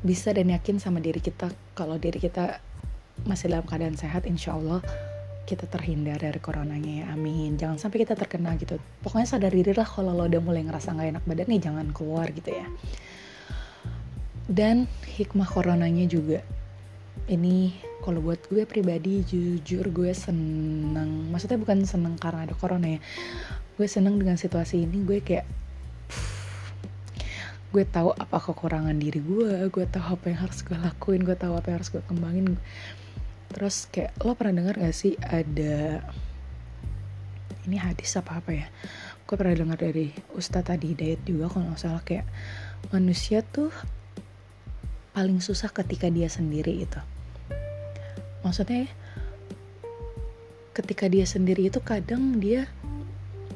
bisa 0.04 0.32
dan 0.32 0.52
yakin 0.52 0.80
sama 0.80 1.04
diri 1.04 1.19
kita 1.19 1.52
kalau 1.76 1.99
diri 1.99 2.19
kita 2.19 2.60
masih 3.23 3.52
dalam 3.52 3.63
keadaan 3.63 3.95
sehat 3.95 4.28
insya 4.28 4.56
Allah 4.56 4.84
kita 5.43 5.67
terhindar 5.67 6.23
dari 6.23 6.39
coronanya 6.39 7.03
ya 7.03 7.06
amin. 7.12 7.60
Jangan 7.60 7.75
sampai 7.75 8.08
kita 8.08 8.15
terkena 8.15 8.56
gitu. 8.56 8.79
Pokoknya 9.03 9.27
sadar 9.27 9.51
diri 9.51 9.75
lah 9.75 9.88
kalau 9.88 10.15
lo 10.15 10.25
udah 10.27 10.39
mulai 10.39 10.63
ngerasa 10.63 10.95
nggak 10.95 11.10
enak 11.19 11.23
badan 11.27 11.47
nih 11.51 11.62
jangan 11.62 11.88
keluar 11.91 12.27
gitu 12.32 12.49
ya. 12.51 12.67
Dan 14.47 14.88
hikmah 15.19 15.47
coronanya 15.47 16.08
juga. 16.08 16.39
Ini 17.27 17.71
kalau 18.03 18.19
buat 18.19 18.43
gue 18.51 18.67
pribadi 18.67 19.23
jujur 19.23 19.88
gue 19.91 20.12
seneng. 20.12 21.32
Maksudnya 21.32 21.60
bukan 21.60 21.88
seneng 21.88 22.15
karena 22.19 22.47
ada 22.47 22.56
corona 22.56 22.88
ya. 22.88 22.99
Gue 23.75 23.88
seneng 23.88 24.19
dengan 24.19 24.39
situasi 24.39 24.84
ini 24.88 25.03
gue 25.03 25.19
kayak 25.19 25.47
gue 27.73 27.89
tahu 27.89 28.13
apa 28.13 28.38
kekurangan 28.38 28.93
diri 29.01 29.17
gue 29.17 29.65
gue 29.73 29.86
tahu 29.89 30.13
apa 30.13 30.29
yang 30.29 30.45
harus 30.45 30.62
gue 30.62 30.77
lakuin 30.77 31.25
gue 31.25 31.34
tahu 31.34 31.58
apa 31.58 31.73
yang 31.73 31.77
harus 31.82 31.89
gue 31.89 32.06
kembangin 32.06 32.62
terus 33.54 33.88
kayak 33.94 34.18
lo 34.26 34.34
pernah 34.34 34.66
dengar 34.66 34.82
gak 34.82 34.96
sih 34.98 35.13
ada 35.22 36.02
ini 37.63 37.78
hadis 37.80 38.18
apa 38.20 38.44
apa 38.44 38.52
ya? 38.52 38.68
Gue 39.24 39.39
pernah 39.39 39.56
dengar 39.56 39.80
dari 39.80 40.12
Ustadz 40.36 40.68
tadi 40.68 40.92
Hidayat 40.92 41.24
juga 41.24 41.48
kalau 41.48 41.72
nggak 41.72 41.80
salah 41.80 42.04
kayak 42.04 42.28
manusia 42.92 43.39
tuh 43.39 43.72
paling 45.16 45.39
susah 45.39 45.72
ketika 45.72 46.12
dia 46.12 46.28
sendiri 46.28 46.84
itu 46.84 47.00
maksudnya 48.44 48.92
ketika 50.76 51.08
dia 51.08 51.24
sendiri 51.24 51.72
itu 51.72 51.80
kadang 51.80 52.42
dia 52.44 52.68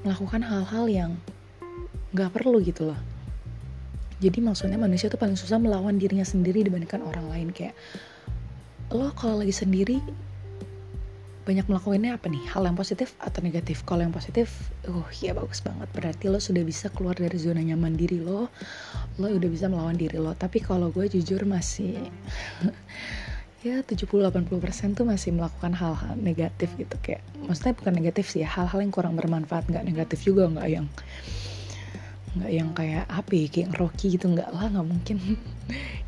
melakukan 0.06 0.46
hal-hal 0.46 0.86
yang 0.88 1.12
nggak 2.16 2.32
perlu 2.32 2.64
gitu 2.64 2.94
loh. 2.94 3.00
Jadi 4.18 4.42
maksudnya 4.42 4.80
manusia 4.82 5.12
tuh 5.12 5.20
paling 5.22 5.38
susah 5.38 5.62
melawan 5.62 6.00
dirinya 6.02 6.26
sendiri 6.26 6.66
dibandingkan 6.66 7.06
orang 7.06 7.30
lain 7.30 7.50
kayak 7.54 7.78
lo 8.91 9.12
kalau 9.19 9.43
lagi 9.43 9.52
sendiri 9.52 10.00
banyak 11.47 11.63
melakukannya 11.71 12.12
apa 12.12 12.28
nih? 12.28 12.43
Hal 12.52 12.67
yang 12.67 12.76
positif 12.76 13.15
atau 13.23 13.39
negatif? 13.39 13.88
Kalau 13.88 14.04
yang 14.04 14.12
positif 14.12 14.71
uh 14.84 15.08
ya 15.23 15.32
bagus 15.32 15.63
banget. 15.63 15.88
Berarti 15.95 16.28
lo 16.28 16.43
sudah 16.43 16.60
bisa 16.67 16.91
keluar 16.91 17.15
dari 17.15 17.39
zona 17.39 17.63
nyaman 17.63 17.95
diri 17.95 18.19
lo. 18.19 18.52
Lo 19.15 19.26
udah 19.32 19.47
bisa 19.47 19.71
melawan 19.71 19.95
diri 19.95 20.19
lo. 20.19 20.36
Tapi 20.36 20.60
kalau 20.60 20.91
gue 20.91 21.08
jujur 21.08 21.47
masih 21.47 21.95
ya 23.65 23.80
70-80% 23.80 25.00
tuh 25.00 25.08
masih 25.08 25.32
melakukan 25.39 25.71
hal-hal 25.71 26.19
negatif 26.19 26.67
gitu. 26.76 26.95
Kayak 27.00 27.23
maksudnya 27.39 27.73
bukan 27.80 27.93
negatif 27.95 28.26
sih 28.28 28.43
ya 28.43 28.52
hal-hal 28.52 28.84
yang 28.84 28.91
kurang 28.91 29.15
bermanfaat. 29.15 29.71
Nggak 29.71 29.88
negatif 29.88 30.28
juga 30.28 30.52
nggak 30.52 30.67
yang 30.67 30.88
nggak 32.38 32.52
yang 32.52 32.69
kayak 32.76 33.08
ya 33.08 33.47
kayak 33.47 33.71
Rocky 33.80 34.19
gitu. 34.19 34.28
Nggak 34.28 34.52
lah 34.52 34.67
nggak 34.67 34.88
mungkin. 34.88 35.17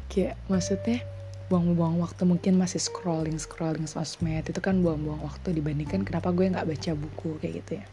Kayak 0.09 0.41
maksudnya 0.49 1.05
buang-buang 1.49 1.97
waktu 1.97 2.29
mungkin 2.29 2.61
masih 2.61 2.77
scrolling 2.77 3.41
scrolling 3.41 3.89
sosmed 3.89 4.45
itu 4.45 4.61
kan 4.61 4.79
buang-buang 4.85 5.25
waktu 5.25 5.57
dibandingkan 5.57 6.05
kenapa 6.05 6.29
gue 6.29 6.45
nggak 6.45 6.69
baca 6.69 6.91
buku 6.93 7.41
kayak 7.41 7.53
gitu 7.65 7.71
ya. 7.81 7.85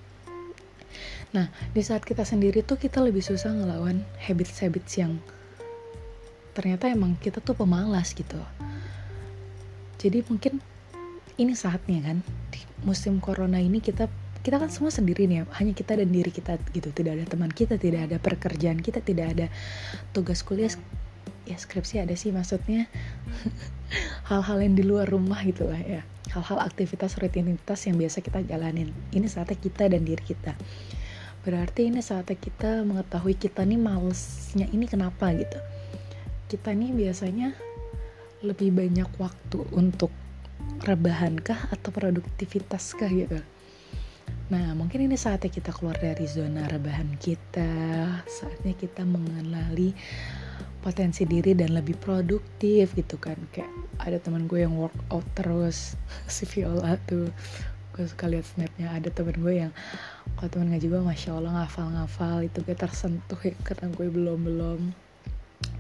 Nah 1.32 1.48
di 1.72 1.80
saat 1.80 2.04
kita 2.04 2.22
sendiri 2.22 2.60
tuh 2.60 2.76
kita 2.76 3.00
lebih 3.00 3.24
susah 3.24 3.50
ngelawan 3.56 4.04
habits-habits 4.20 4.92
yang 5.00 5.16
ternyata 6.52 6.92
emang 6.92 7.16
kita 7.16 7.40
tuh 7.40 7.56
pemalas 7.56 8.12
gitu. 8.12 8.36
Jadi 9.96 10.20
mungkin 10.28 10.60
ini 11.40 11.52
saatnya 11.56 12.12
kan 12.12 12.18
di 12.52 12.60
musim 12.84 13.20
corona 13.20 13.56
ini 13.56 13.80
kita 13.80 14.08
kita 14.44 14.62
kan 14.62 14.70
semua 14.70 14.94
sendiri 14.94 15.26
nih 15.26 15.42
ya 15.42 15.44
hanya 15.58 15.72
kita 15.72 15.96
dan 15.96 16.12
diri 16.12 16.28
kita 16.28 16.60
gitu. 16.76 16.92
Tidak 16.92 17.12
ada 17.12 17.24
teman 17.24 17.48
kita 17.48 17.80
tidak 17.80 18.12
ada 18.12 18.16
pekerjaan 18.20 18.78
kita 18.84 19.00
tidak 19.00 19.32
ada 19.32 19.46
tugas 20.12 20.44
kuliah 20.44 20.70
ya 21.46 21.56
skripsi 21.56 22.02
ada 22.02 22.12
sih 22.18 22.34
maksudnya. 22.34 22.90
Hal-hal 24.30 24.58
yang 24.60 24.74
di 24.74 24.82
luar 24.82 25.06
rumah 25.06 25.40
gitu 25.46 25.70
lah 25.70 25.78
ya. 25.78 26.02
Hal-hal 26.34 26.58
aktivitas 26.58 27.16
rutinitas 27.22 27.86
yang 27.86 27.96
biasa 27.96 28.18
kita 28.20 28.42
jalanin. 28.42 28.90
Ini 29.14 29.30
saatnya 29.30 29.56
kita 29.56 29.86
dan 29.86 30.02
diri 30.02 30.20
kita. 30.20 30.58
Berarti 31.46 31.86
ini 31.86 32.02
saatnya 32.02 32.34
kita 32.34 32.82
mengetahui 32.82 33.38
kita 33.38 33.62
nih 33.62 33.78
malesnya 33.78 34.66
ini 34.74 34.90
kenapa 34.90 35.30
gitu. 35.30 35.62
Kita 36.50 36.74
nih 36.74 36.90
biasanya 36.90 37.54
lebih 38.42 38.74
banyak 38.74 39.06
waktu 39.22 39.62
untuk 39.70 40.10
rebahankah 40.82 41.70
atau 41.70 41.94
produktivitas 41.94 42.98
kah 42.98 43.08
gitu. 43.08 43.38
Nah, 44.46 44.78
mungkin 44.78 45.10
ini 45.10 45.18
saatnya 45.18 45.50
kita 45.50 45.74
keluar 45.74 45.98
dari 45.98 46.22
zona 46.30 46.70
rebahan 46.70 47.18
kita, 47.18 47.70
saatnya 48.26 48.78
kita 48.78 49.02
mengenali 49.02 49.90
potensi 50.86 51.26
diri 51.26 51.58
dan 51.58 51.74
lebih 51.74 51.98
produktif 51.98 52.94
gitu 52.94 53.18
kan. 53.18 53.34
Kayak 53.50 53.74
ada 53.98 54.22
teman 54.22 54.46
gue 54.46 54.62
yang 54.62 54.78
workout 54.78 55.26
terus, 55.34 55.98
si 56.30 56.46
Viola 56.46 56.94
tuh. 57.10 57.34
Gue 57.90 58.06
suka 58.06 58.30
lihat 58.30 58.46
snapnya, 58.46 58.94
ada 58.94 59.10
teman 59.10 59.34
gue 59.34 59.66
yang 59.66 59.72
kalau 60.38 60.52
teman 60.52 60.70
ngaji 60.70 60.86
gue 60.86 61.02
Masya 61.02 61.30
Allah 61.34 61.52
ngafal-ngafal 61.64 62.46
itu 62.46 62.62
gue 62.62 62.76
tersentuh 62.78 63.40
ya 63.40 63.56
karena 63.64 63.88
gue 63.90 64.06
belum-belum 64.12 64.80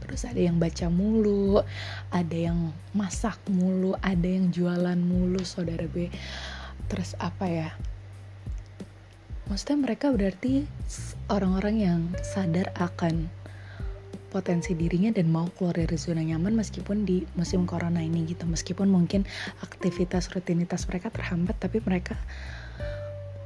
terus 0.00 0.22
ada 0.24 0.40
yang 0.40 0.56
baca 0.56 0.88
mulu 0.88 1.60
ada 2.08 2.36
yang 2.36 2.72
masak 2.96 3.36
mulu 3.50 3.92
ada 4.00 4.24
yang 4.24 4.48
jualan 4.48 4.96
mulu 4.96 5.44
saudara 5.44 5.84
gue 5.90 6.08
terus 6.88 7.12
apa 7.20 7.44
ya 7.50 7.68
maksudnya 9.50 9.82
mereka 9.82 10.08
berarti 10.14 10.64
orang-orang 11.28 11.76
yang 11.76 12.00
sadar 12.22 12.72
akan 12.78 13.28
potensi 14.36 14.76
dirinya 14.76 15.08
dan 15.16 15.32
mau 15.32 15.48
keluar 15.56 15.80
dari 15.80 15.96
zona 15.96 16.20
nyaman 16.20 16.52
meskipun 16.52 17.08
di 17.08 17.24
musim 17.40 17.64
corona 17.64 18.04
ini 18.04 18.28
gitu. 18.28 18.44
Meskipun 18.44 18.84
mungkin 18.92 19.24
aktivitas 19.64 20.28
rutinitas 20.36 20.84
mereka 20.84 21.08
terhambat 21.08 21.56
tapi 21.56 21.80
mereka 21.80 22.20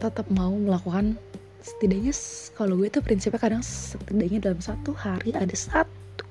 tetap 0.02 0.26
mau 0.34 0.50
melakukan 0.50 1.14
setidaknya 1.62 2.10
kalau 2.58 2.74
gue 2.74 2.90
tuh 2.90 3.06
prinsipnya 3.06 3.38
kadang 3.38 3.62
setidaknya 3.62 4.50
dalam 4.50 4.58
satu 4.58 4.90
hari 4.98 5.30
ada 5.30 5.54
satu 5.54 6.26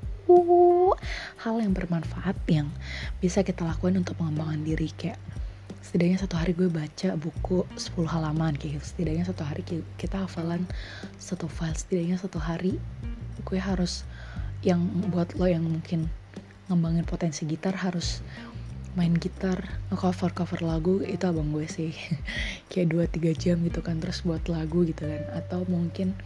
hal 1.40 1.56
yang 1.64 1.72
bermanfaat 1.72 2.36
yang 2.52 2.68
bisa 3.24 3.40
kita 3.48 3.64
lakukan 3.64 4.04
untuk 4.04 4.20
mengembangkan 4.20 4.68
diri. 4.68 4.92
Kayak 4.92 5.24
setidaknya 5.80 6.20
satu 6.20 6.36
hari 6.36 6.52
gue 6.52 6.68
baca 6.68 7.16
buku 7.16 7.64
10 7.80 7.96
halaman 8.12 8.60
kayak 8.60 8.84
gitu. 8.84 8.86
Setidaknya 8.92 9.24
satu 9.24 9.48
hari 9.48 9.64
kita 9.96 10.28
hafalan 10.28 10.68
satu 11.16 11.48
file. 11.48 11.80
Setidaknya 11.80 12.20
satu 12.20 12.44
hari 12.44 12.76
gue 13.40 13.60
harus 13.62 14.04
yang 14.60 14.84
buat 15.12 15.40
lo 15.40 15.48
yang 15.48 15.64
mungkin 15.64 16.12
ngembangin 16.68 17.08
potensi 17.08 17.48
gitar 17.48 17.80
harus 17.80 18.20
main 18.98 19.16
gitar 19.16 19.80
nge-cover 19.94 20.34
cover 20.34 20.60
lagu 20.66 21.00
itu 21.06 21.24
abang 21.24 21.54
gue 21.56 21.66
sih. 21.70 21.94
Kayak 22.70 23.16
2-3 23.16 23.38
jam 23.38 23.58
gitu 23.64 23.80
kan 23.80 24.02
terus 24.04 24.26
buat 24.28 24.44
lagu 24.52 24.84
gitu 24.84 25.08
kan. 25.08 25.24
Atau 25.34 25.64
mungkin 25.70 26.18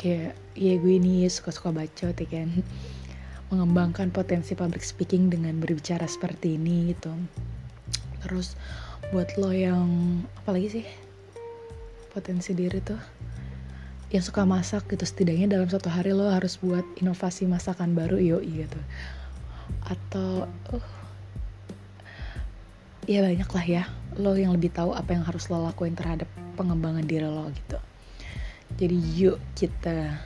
kayak 0.00 0.34
ya 0.56 0.74
gue 0.80 0.94
ini 0.96 1.28
suka-suka 1.28 1.70
baca 1.70 2.10
ya 2.10 2.26
kan. 2.26 2.50
Mengembangkan 3.52 4.08
potensi 4.08 4.56
public 4.56 4.80
speaking 4.80 5.28
dengan 5.28 5.60
berbicara 5.60 6.08
seperti 6.08 6.56
ini 6.56 6.96
gitu. 6.96 7.12
Terus 8.24 8.56
buat 9.12 9.28
lo 9.36 9.52
yang 9.52 10.24
apalagi 10.40 10.80
sih 10.80 10.86
potensi 12.16 12.56
diri 12.56 12.80
tuh 12.80 12.96
yang 14.12 14.20
suka 14.20 14.44
masak 14.44 14.84
gitu. 14.92 15.08
Setidaknya 15.08 15.48
dalam 15.48 15.72
satu 15.72 15.88
hari 15.88 16.12
lo 16.12 16.28
harus 16.28 16.60
buat 16.60 16.84
inovasi 17.00 17.48
masakan 17.48 17.96
baru 17.96 18.20
yo 18.20 18.38
gitu. 18.44 18.76
Atau 19.88 20.44
uh, 20.46 20.86
ya 23.08 23.24
banyak 23.24 23.48
lah 23.48 23.66
ya 23.66 23.88
lo 24.20 24.36
yang 24.36 24.52
lebih 24.52 24.68
tahu 24.70 24.92
apa 24.92 25.16
yang 25.16 25.24
harus 25.24 25.48
lo 25.48 25.64
lakuin 25.64 25.96
terhadap 25.96 26.28
pengembangan 26.60 27.08
diri 27.08 27.24
lo 27.24 27.48
gitu. 27.50 27.80
Jadi 28.76 28.96
yuk 29.16 29.40
kita 29.56 30.20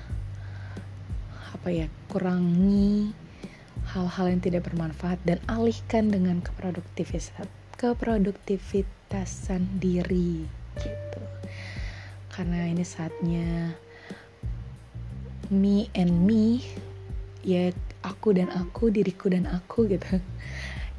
apa 1.54 1.68
ya 1.70 1.86
kurangi 2.10 3.14
hal-hal 3.94 4.34
yang 4.34 4.42
tidak 4.42 4.66
bermanfaat 4.66 5.22
dan 5.22 5.38
alihkan 5.46 6.10
dengan 6.10 6.42
keproduktivitasan 6.42 7.46
keproduktivitasan 7.78 9.78
diri 9.78 10.42
gitu 10.78 11.35
karena 12.36 12.68
ini 12.68 12.84
saatnya 12.84 13.72
me 15.48 15.88
and 15.96 16.12
me 16.28 16.60
ya 17.40 17.72
aku 18.04 18.36
dan 18.36 18.52
aku 18.52 18.92
diriku 18.92 19.32
dan 19.32 19.48
aku 19.48 19.88
gitu. 19.88 20.20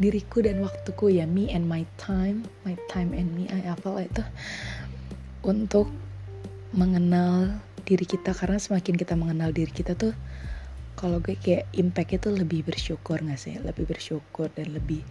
Diriku 0.02 0.41
dan 0.41 0.62
waktuku 0.65 1.13
ya 1.13 1.30
me 1.30 1.50
and 1.54 1.69
my 1.69 1.86
time 2.02 2.45
my 2.65 2.73
time 2.89 3.13
and 3.13 3.30
me 3.38 3.45
I 3.54 3.69
apa 3.69 4.10
itu. 4.10 4.26
Untuk 5.45 5.93
mengenal 6.73 7.54
diri 7.86 8.04
kita 8.04 8.34
karena 8.34 8.58
semakin 8.58 8.97
kita 8.97 9.13
mengenal 9.13 9.54
diri 9.54 9.69
kita 9.69 9.93
tuh 9.93 10.17
kalau 10.97 11.21
gue 11.21 11.38
kayak 11.38 11.69
impact 11.78 12.17
itu 12.17 12.34
lebih 12.34 12.65
bersyukur 12.65 13.21
gak 13.21 13.38
sih? 13.38 13.54
Lebih 13.62 13.86
bersyukur 13.86 14.50
dan 14.58 14.73
lebih 14.73 15.06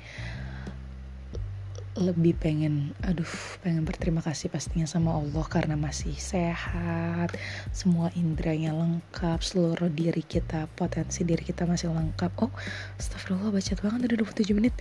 lebih 1.97 2.37
pengen 2.37 2.93
aduh 3.01 3.29
pengen 3.65 3.89
berterima 3.89 4.21
kasih 4.21 4.53
pastinya 4.53 4.85
sama 4.85 5.17
Allah 5.17 5.45
karena 5.49 5.81
masih 5.81 6.13
sehat 6.13 7.33
semua 7.73 8.13
indranya 8.13 8.77
lengkap 8.77 9.41
seluruh 9.41 9.89
diri 9.89 10.21
kita 10.21 10.69
potensi 10.77 11.25
diri 11.25 11.41
kita 11.41 11.65
masih 11.65 11.89
lengkap. 11.89 12.33
Oh 12.45 12.53
astagfirullah 13.01 13.49
baca 13.49 13.73
banget 13.81 14.01
udah 14.13 14.19
27 14.29 14.53
menit. 14.53 14.77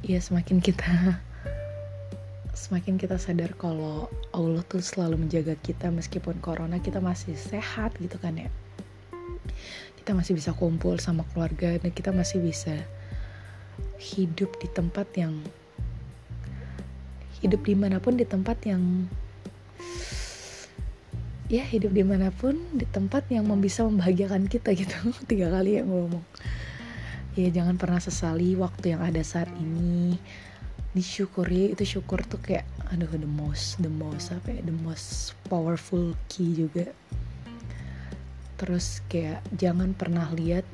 Ya 0.00 0.16
semakin 0.18 0.64
kita 0.64 1.20
semakin 2.56 2.96
kita 2.96 3.20
sadar 3.20 3.52
kalau 3.54 4.08
Allah 4.32 4.64
tuh 4.66 4.80
selalu 4.80 5.28
menjaga 5.28 5.54
kita 5.60 5.92
meskipun 5.92 6.40
corona 6.40 6.80
kita 6.80 7.04
masih 7.04 7.36
sehat 7.36 7.92
gitu 8.00 8.16
kan 8.16 8.34
ya. 8.34 8.48
Kita 10.00 10.16
masih 10.16 10.40
bisa 10.40 10.56
kumpul 10.56 10.96
sama 10.96 11.28
keluarga 11.36 11.76
dan 11.76 11.92
kita 11.92 12.16
masih 12.16 12.40
bisa 12.40 12.80
hidup 14.00 14.56
di 14.62 14.72
tempat 14.72 15.06
yang 15.14 15.36
hidup 17.40 17.62
di 17.62 17.74
mana 17.78 18.02
pun 18.02 18.18
di 18.18 18.26
tempat 18.26 18.58
yang 18.66 19.06
ya 21.48 21.64
hidup 21.64 21.96
di 21.96 22.04
mana 22.04 22.28
pun 22.28 22.60
di 22.76 22.84
tempat 22.84 23.24
yang 23.32 23.48
bisa 23.58 23.84
membahagiakan 23.88 24.46
kita 24.46 24.76
gitu. 24.76 24.94
Tiga 25.30 25.48
kali 25.48 25.80
ya 25.80 25.82
ngomong. 25.84 26.24
Ya 27.38 27.48
jangan 27.54 27.80
pernah 27.80 28.02
sesali 28.02 28.58
waktu 28.58 28.96
yang 28.96 29.02
ada 29.02 29.22
saat 29.24 29.48
ini. 29.56 30.20
Disyukuri 30.92 31.76
itu 31.76 31.84
syukur 31.84 32.24
tuh 32.24 32.40
kayak 32.40 32.64
aduh 32.88 33.12
the 33.12 33.28
most 33.28 33.76
the 33.84 33.92
most 33.92 34.32
apa 34.32 34.56
ya 34.56 34.60
the 34.64 34.76
most 34.84 35.36
powerful 35.48 36.12
key 36.28 36.52
juga. 36.52 36.90
Terus 38.58 39.00
kayak 39.06 39.40
jangan 39.54 39.94
pernah 39.94 40.26
lihat 40.34 40.66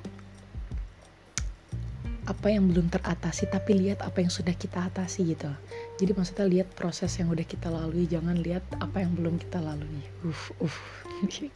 apa 2.24 2.48
yang 2.48 2.72
belum 2.72 2.88
teratasi 2.88 3.52
tapi 3.52 3.76
lihat 3.76 4.00
apa 4.00 4.24
yang 4.24 4.32
sudah 4.32 4.56
kita 4.56 4.88
atasi 4.88 5.36
gitu 5.36 5.52
jadi 6.00 6.12
maksudnya 6.14 6.46
lihat 6.50 6.68
proses 6.74 7.14
yang 7.20 7.30
udah 7.30 7.46
kita 7.46 7.70
lalui 7.70 8.10
jangan 8.10 8.38
lihat 8.40 8.66
apa 8.82 9.02
yang 9.02 9.14
belum 9.14 9.38
kita 9.38 9.62
lalui. 9.62 10.02
Uff 10.26 10.50
uff 10.58 10.76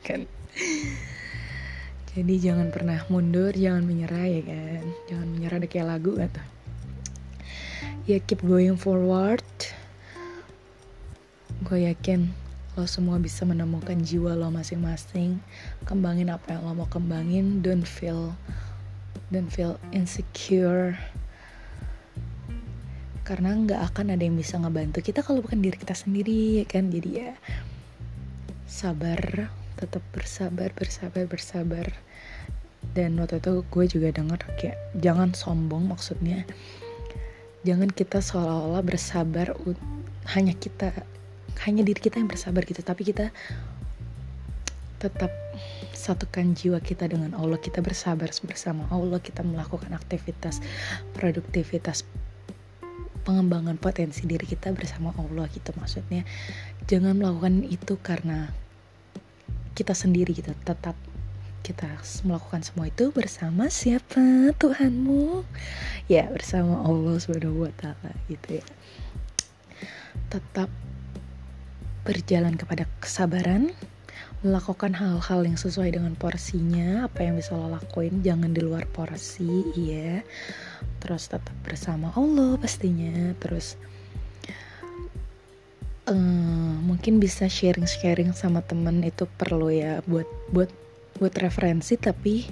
kan. 0.07 0.27
Jadi 2.15 2.35
jangan 2.41 2.73
pernah 2.75 3.03
mundur 3.13 3.53
jangan 3.55 3.83
menyerah 3.83 4.27
ya 4.27 4.43
kan. 4.47 4.85
Jangan 5.11 5.29
menyerah 5.31 5.57
deh 5.63 5.71
kayak 5.71 5.89
lagu 5.91 6.15
gitu 6.19 6.43
ya 8.09 8.17
keep 8.25 8.41
going 8.41 8.81
forward. 8.81 9.45
Gue 11.69 11.85
yakin 11.85 12.33
lo 12.73 12.89
semua 12.89 13.21
bisa 13.21 13.45
menemukan 13.45 14.01
jiwa 14.01 14.33
lo 14.33 14.49
masing-masing. 14.49 15.45
Kembangin 15.85 16.33
apa 16.33 16.57
yang 16.57 16.65
lo 16.65 16.73
mau 16.73 16.89
kembangin. 16.89 17.61
Don't 17.61 17.85
feel 17.85 18.33
dan 19.29 19.53
feel 19.53 19.77
insecure 19.93 20.97
karena 23.29 23.53
nggak 23.53 23.93
akan 23.93 24.17
ada 24.17 24.25
yang 24.25 24.41
bisa 24.41 24.57
ngebantu 24.57 25.05
kita 25.05 25.21
kalau 25.21 25.45
bukan 25.45 25.61
diri 25.61 25.77
kita 25.77 25.93
sendiri 25.93 26.65
ya 26.65 26.65
kan? 26.65 26.89
Jadi 26.89 27.11
ya 27.13 27.37
sabar 28.65 29.53
tetap 29.77 30.01
bersabar 30.17 30.73
bersabar 30.73 31.29
bersabar. 31.29 31.87
Dan 32.97 33.21
waktu 33.21 33.45
itu 33.45 33.69
gue 33.69 33.85
juga 33.85 34.09
denger 34.17 34.41
kayak 34.57 34.81
jangan 34.97 35.37
sombong 35.37 35.93
maksudnya. 35.93 36.49
Jangan 37.69 37.93
kita 37.93 38.25
seolah-olah 38.25 38.81
bersabar 38.81 39.53
hanya 40.33 40.57
kita 40.57 40.97
hanya 41.69 41.85
diri 41.85 42.01
kita 42.01 42.17
yang 42.17 42.33
bersabar 42.33 42.65
gitu. 42.65 42.81
Tapi 42.81 43.13
kita 43.13 43.29
tetap 44.99 45.31
satukan 45.93 46.57
jiwa 46.57 46.81
kita 46.81 47.05
dengan 47.05 47.37
Allah. 47.37 47.61
Kita 47.61 47.85
bersabar 47.85 48.33
bersama 48.49 48.89
Allah 48.89 49.21
kita 49.21 49.45
melakukan 49.45 49.93
aktivitas 49.93 50.65
produktivitas 51.13 52.09
pengembangan 53.29 53.77
potensi 53.77 54.25
diri 54.25 54.49
kita 54.49 54.73
bersama 54.73 55.13
Allah 55.21 55.45
gitu. 55.53 55.77
Maksudnya 55.77 56.25
jangan 56.89 57.13
melakukan 57.21 57.61
itu 57.69 58.01
karena 58.01 58.49
kita 59.77 59.93
sendiri 59.93 60.33
gitu. 60.33 60.57
Tetap 60.65 60.97
kita 61.61 62.01
melakukan 62.25 62.65
semua 62.65 62.89
itu 62.89 63.13
bersama 63.13 63.69
siapa? 63.69 64.57
Tuhanmu. 64.57 65.45
Ya 66.09 66.33
bersama 66.33 66.81
Allah 66.81 67.21
subhanahu 67.21 67.69
wa 67.69 67.73
taala 67.77 68.17
gitu 68.33 68.65
ya. 68.65 68.67
Tetap 70.33 70.73
berjalan 72.09 72.57
kepada 72.57 72.89
kesabaran 73.05 73.77
melakukan 74.41 74.95
hal-hal 74.95 75.43
yang 75.43 75.59
sesuai 75.59 75.99
dengan 75.99 76.15
porsinya 76.15 77.11
apa 77.11 77.27
yang 77.27 77.35
bisa 77.35 77.59
lo 77.59 77.75
lakuin 77.75 78.23
jangan 78.23 78.55
di 78.55 78.63
luar 78.63 78.87
porsi 78.87 79.67
iya 79.75 80.23
terus 80.99 81.31
tetap 81.31 81.55
bersama 81.65 82.13
Allah 82.15 82.59
pastinya. 82.59 83.33
Terus 83.39 83.79
uh, 86.09 86.75
mungkin 86.83 87.21
bisa 87.21 87.47
sharing-sharing 87.47 88.33
sama 88.33 88.65
temen 88.65 89.05
itu 89.05 89.29
perlu 89.39 89.69
ya 89.69 90.01
buat 90.09 90.27
buat 90.51 90.71
buat 91.19 91.35
referensi 91.37 91.99
tapi 91.99 92.47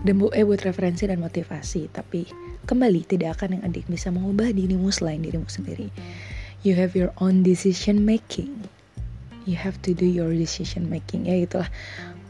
dan 0.00 0.16
bu 0.16 0.32
eh 0.32 0.44
buat 0.44 0.64
referensi 0.64 1.04
dan 1.04 1.20
motivasi. 1.20 1.92
Tapi 1.92 2.24
kembali 2.64 3.00
tidak 3.04 3.40
akan 3.40 3.60
yang 3.60 3.62
adik 3.68 3.86
bisa 3.86 4.08
mengubah 4.08 4.50
dirimu 4.50 4.88
selain 4.88 5.20
dirimu 5.20 5.48
sendiri. 5.48 5.92
You 6.60 6.76
have 6.76 6.92
your 6.96 7.12
own 7.20 7.40
decision 7.40 8.04
making. 8.04 8.68
You 9.48 9.56
have 9.56 9.80
to 9.88 9.96
do 9.96 10.04
your 10.04 10.32
decision 10.36 10.92
making. 10.92 11.24
Ya 11.28 11.40
itulah. 11.40 11.72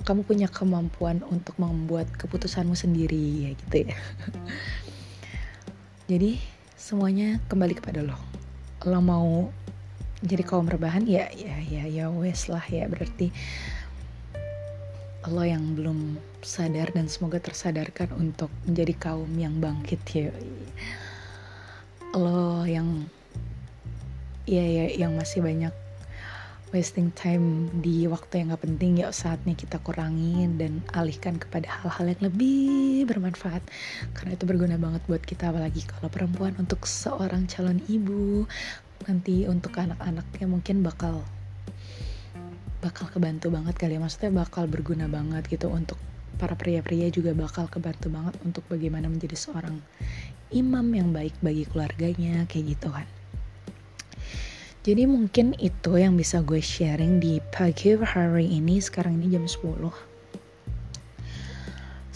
Kamu 0.01 0.25
punya 0.25 0.49
kemampuan 0.49 1.21
untuk 1.29 1.61
membuat 1.61 2.09
keputusanmu 2.17 2.73
sendiri 2.73 3.21
ya 3.21 3.51
gitu 3.53 3.77
ya 3.85 3.93
jadi 6.11 6.43
semuanya 6.75 7.39
kembali 7.47 7.79
kepada 7.79 8.03
lo. 8.03 8.19
Lo 8.83 8.99
mau 8.99 9.55
jadi 10.27 10.43
kaum 10.43 10.67
rebahan? 10.67 11.07
Ya 11.07 11.31
ya 11.31 11.55
ya 11.63 11.87
ya 11.87 12.11
wes 12.11 12.51
lah 12.51 12.67
ya. 12.67 12.91
Berarti 12.91 13.31
lo 15.31 15.47
yang 15.47 15.79
belum 15.79 16.19
sadar 16.43 16.91
dan 16.91 17.07
semoga 17.07 17.39
tersadarkan 17.39 18.11
untuk 18.19 18.51
menjadi 18.67 18.95
kaum 18.99 19.31
yang 19.39 19.63
bangkit 19.63 20.03
ya. 20.11 20.35
Lo 22.19 22.67
yang 22.67 23.07
ya 24.51 24.67
ya 24.67 24.91
yang 25.07 25.15
masih 25.15 25.47
banyak 25.47 25.71
wasting 26.71 27.11
time 27.19 27.67
di 27.83 28.07
waktu 28.07 28.43
yang 28.43 28.55
gak 28.55 28.63
penting 28.63 29.03
ya 29.03 29.11
saatnya 29.11 29.59
kita 29.59 29.83
kurangin 29.83 30.55
dan 30.55 30.79
alihkan 30.95 31.35
kepada 31.35 31.67
hal-hal 31.67 32.15
yang 32.15 32.23
lebih 32.31 33.05
bermanfaat. 33.11 33.63
Karena 34.15 34.39
itu 34.39 34.45
berguna 34.47 34.79
banget 34.79 35.03
buat 35.11 35.23
kita 35.23 35.51
apalagi 35.51 35.83
kalau 35.83 36.07
perempuan 36.07 36.55
untuk 36.63 36.87
seorang 36.87 37.51
calon 37.51 37.83
ibu. 37.91 38.47
Nanti 39.11 39.51
untuk 39.51 39.75
anak-anaknya 39.75 40.47
mungkin 40.47 40.87
bakal 40.87 41.27
bakal 42.81 43.11
kebantu 43.11 43.51
banget 43.51 43.75
kali 43.75 43.99
ya. 43.99 44.01
Maksudnya 44.01 44.31
bakal 44.31 44.71
berguna 44.71 45.11
banget 45.11 45.51
gitu 45.51 45.67
untuk 45.69 45.99
para 46.39 46.57
pria-pria 46.57 47.11
juga 47.13 47.37
bakal 47.37 47.69
kebantu 47.69 48.09
banget 48.09 48.39
untuk 48.47 48.65
bagaimana 48.71 49.11
menjadi 49.13 49.37
seorang 49.37 49.77
imam 50.55 50.87
yang 50.97 51.13
baik 51.13 51.37
bagi 51.45 51.69
keluarganya 51.69 52.49
kayak 52.49 52.75
gitu 52.79 52.89
kan 52.89 53.05
jadi 54.81 55.05
mungkin 55.05 55.53
itu 55.61 56.01
yang 56.01 56.17
bisa 56.17 56.41
gue 56.41 56.61
sharing 56.65 57.21
di 57.21 57.43
pagi 57.53 57.93
hari 58.01 58.49
ini 58.49 58.81
sekarang 58.81 59.21
ini 59.21 59.37
jam 59.37 59.45
10 59.45 59.61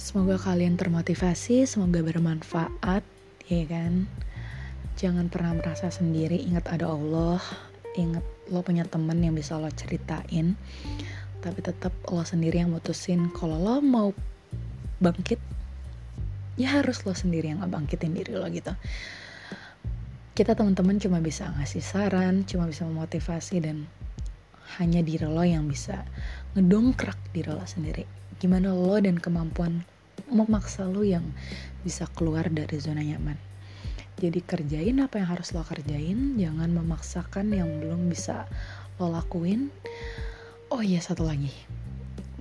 semoga 0.00 0.36
kalian 0.40 0.80
termotivasi 0.80 1.66
semoga 1.66 2.00
bermanfaat 2.00 3.04
ya 3.48 3.64
kan? 3.68 4.08
Jangan 4.94 5.26
pernah 5.28 5.58
merasa 5.58 5.90
sendiri 5.90 6.38
ingat 6.38 6.70
ada 6.70 6.88
Allah 6.88 7.42
inget 7.94 8.24
lo 8.50 8.62
punya 8.62 8.86
temen 8.86 9.20
yang 9.22 9.34
bisa 9.34 9.58
lo 9.58 9.68
ceritain 9.74 10.56
tapi 11.44 11.60
tetap 11.60 11.92
lo 12.08 12.24
sendiri 12.24 12.64
yang 12.64 12.72
mutusin. 12.72 13.28
Kalau 13.36 13.60
lo 13.60 13.84
mau 13.84 14.16
bangkit 15.02 15.36
ya 16.56 16.80
harus 16.80 17.02
lo 17.04 17.12
sendiri 17.12 17.52
yang 17.52 17.60
bangkitin 17.66 18.14
diri 18.14 18.32
lo 18.32 18.46
gitu 18.48 18.72
kita 20.34 20.58
teman-teman 20.58 20.98
cuma 20.98 21.22
bisa 21.22 21.46
ngasih 21.54 21.78
saran 21.78 22.42
cuma 22.42 22.66
bisa 22.66 22.82
memotivasi 22.82 23.62
dan 23.62 23.86
hanya 24.82 24.98
diri 24.98 25.30
lo 25.30 25.46
yang 25.46 25.70
bisa 25.70 26.02
ngedongkrak 26.58 27.14
diri 27.30 27.54
lo 27.54 27.62
sendiri. 27.62 28.02
Gimana 28.42 28.74
lo 28.74 28.98
dan 28.98 29.22
kemampuan 29.22 29.86
memaksa 30.26 30.90
lo 30.90 31.06
yang 31.06 31.22
bisa 31.86 32.10
keluar 32.18 32.50
dari 32.50 32.82
zona 32.82 33.06
nyaman. 33.06 33.38
Jadi 34.18 34.42
kerjain 34.42 34.98
apa 34.98 35.22
yang 35.22 35.38
harus 35.38 35.54
lo 35.54 35.62
kerjain 35.62 36.34
jangan 36.34 36.66
memaksakan 36.66 37.54
yang 37.54 37.70
belum 37.78 38.10
bisa 38.10 38.50
lo 38.98 39.14
lakuin. 39.14 39.70
Oh 40.74 40.82
iya 40.82 40.98
satu 40.98 41.22
lagi. 41.30 41.54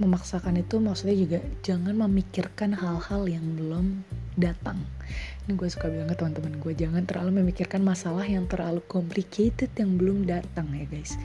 Memaksakan 0.01 0.57
itu 0.57 0.81
maksudnya 0.81 1.13
juga 1.13 1.39
jangan 1.61 1.93
memikirkan 1.93 2.73
hal-hal 2.73 3.29
yang 3.29 3.45
belum 3.53 4.01
datang 4.33 4.81
ini 5.43 5.59
gue 5.59 5.67
suka 5.67 5.91
bilang 5.91 6.07
ke 6.07 6.15
teman-teman 6.15 6.55
gue 6.55 6.73
jangan 6.75 7.03
terlalu 7.03 7.43
memikirkan 7.43 7.83
masalah 7.83 8.23
yang 8.23 8.47
terlalu 8.47 8.79
complicated 8.87 9.67
yang 9.75 9.99
belum 9.99 10.23
datang 10.23 10.71
ya 10.71 10.87
guys. 10.87 11.19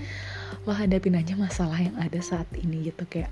Lo 0.66 0.74
hadapin 0.74 1.14
aja 1.14 1.38
masalah 1.38 1.78
yang 1.78 1.94
ada 1.94 2.18
saat 2.18 2.50
ini 2.58 2.90
gitu 2.90 3.06
kayak 3.06 3.30